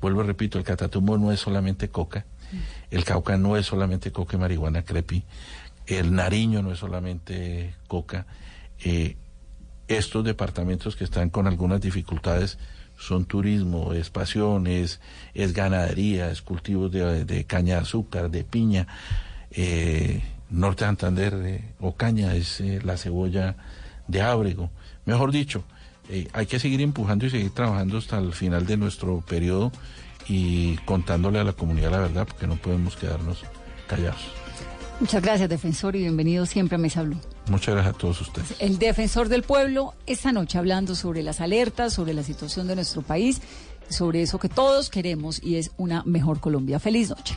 [0.00, 2.26] Vuelvo, repito, el Catatumbo no es solamente coca,
[2.90, 5.24] el Cauca no es solamente coca y marihuana crepi,
[5.86, 8.26] el Nariño no es solamente coca.
[8.84, 9.16] Eh,
[9.88, 12.58] estos departamentos que están con algunas dificultades
[12.98, 15.00] son turismo, es pasión, es,
[15.34, 18.86] es ganadería, es cultivos de, de caña de azúcar, de piña.
[19.50, 23.56] Eh, Norte de Santander, eh, Ocaña, es eh, la cebolla
[24.06, 24.70] de Ábrego.
[25.04, 25.64] Mejor dicho,
[26.08, 29.72] eh, hay que seguir empujando y seguir trabajando hasta el final de nuestro periodo
[30.26, 33.44] y contándole a la comunidad la verdad, porque no podemos quedarnos
[33.86, 34.20] callados.
[35.00, 37.20] Muchas gracias, defensor, y bienvenido siempre a Mesa Blue.
[37.48, 38.56] Muchas gracias a todos ustedes.
[38.58, 43.02] El defensor del pueblo, esta noche hablando sobre las alertas, sobre la situación de nuestro
[43.02, 43.40] país,
[43.88, 46.80] sobre eso que todos queremos y es una mejor Colombia.
[46.80, 47.36] Feliz noche.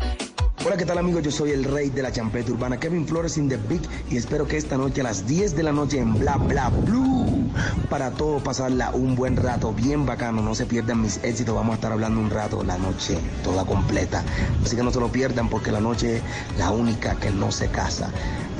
[0.63, 1.23] Hola, ¿qué tal amigos?
[1.23, 3.81] Yo soy el rey de la champeta urbana, Kevin Flores in the Big,
[4.11, 7.49] y espero que esta noche a las 10 de la noche en Bla Bla Blue,
[7.89, 11.75] para todos pasarla un buen rato, bien bacano, no se pierdan mis éxitos, vamos a
[11.75, 14.23] estar hablando un rato la noche toda completa,
[14.63, 16.21] así que no se lo pierdan porque la noche,
[16.59, 18.11] la única que no se casa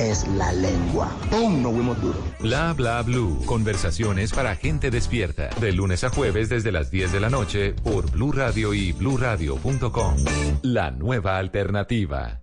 [0.09, 1.09] es la lengua.
[1.29, 1.61] ¡Pum!
[1.61, 2.19] Nos vemos duro.
[2.39, 3.41] Bla bla blue.
[3.45, 5.49] Conversaciones para gente despierta.
[5.59, 10.15] De lunes a jueves desde las 10 de la noche por Blue Radio y bluradio.com.
[10.63, 12.41] La nueva alternativa.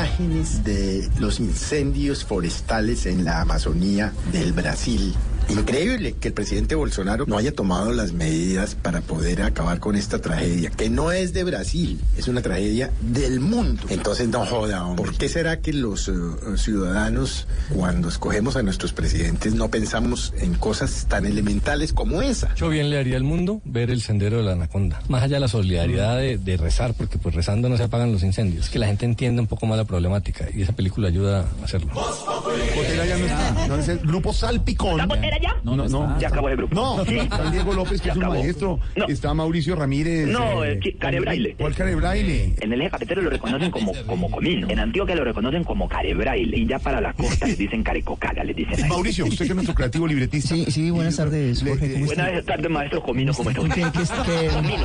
[0.00, 5.14] imágenes de los incendios forestales en la Amazonía del Brasil.
[5.50, 10.20] Increíble que el presidente Bolsonaro no haya tomado las medidas para poder acabar con esta
[10.20, 13.82] tragedia, que no es de Brasil, es una tragedia del mundo.
[13.88, 15.04] Entonces no joda, hombre.
[15.04, 16.12] ¿Por qué será que los eh,
[16.56, 22.50] ciudadanos, cuando escogemos a nuestros presidentes, no pensamos en cosas tan elementales como esa?
[22.50, 25.02] Mucho bien le haría al mundo ver el sendero de la anaconda.
[25.08, 28.22] Más allá de la solidaridad de, de rezar, porque pues rezando no se apagan los
[28.22, 28.70] incendios.
[28.70, 31.92] Que la gente entienda un poco más la problemática y esa película ayuda a hacerlo.
[31.94, 33.68] Botera ya no está.
[33.68, 35.00] No, es el grupo Salpicón.
[35.00, 35.56] ¿Está Botera ya?
[35.64, 36.18] No, no, no.
[36.20, 36.74] Ya acabó el grupo.
[36.74, 37.18] No, Sí.
[37.18, 38.78] está Diego López, que es un maestro.
[38.96, 39.06] No.
[39.06, 40.26] Está Mauricio Ramírez.
[40.28, 40.94] No, eh, ¿qué?
[40.96, 41.54] Carebraile.
[41.58, 42.54] ¿Cuál Carebraile?
[42.60, 44.68] En el eje cafetero lo reconocen como, como comino.
[44.70, 46.56] En Antioquia lo reconocen como carebraile.
[46.58, 48.88] Y ya para la costa les dicen carecocaga, les dicen ahí.
[48.90, 50.54] Mauricio, usted que es nuestro creativo libretista.
[50.54, 51.92] Sí, sí, buenas tardes, Jorge.
[51.94, 52.24] ¿cómo está?
[52.24, 53.92] Buenas tardes, maestro Comino, ¿cómo está ¿Qué- usted?
[53.92, 54.84] qué es- qué- Comino.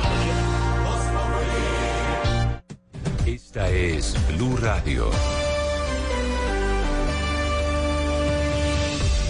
[3.26, 5.10] Esta es Blue Radio.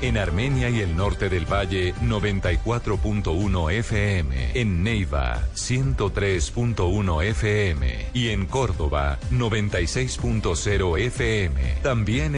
[0.00, 4.52] En Armenia y el norte del Valle, 94.1 FM.
[4.54, 8.06] En Neiva, 103.1 FM.
[8.14, 11.74] Y en Córdoba, 96.0 FM.
[11.82, 12.34] También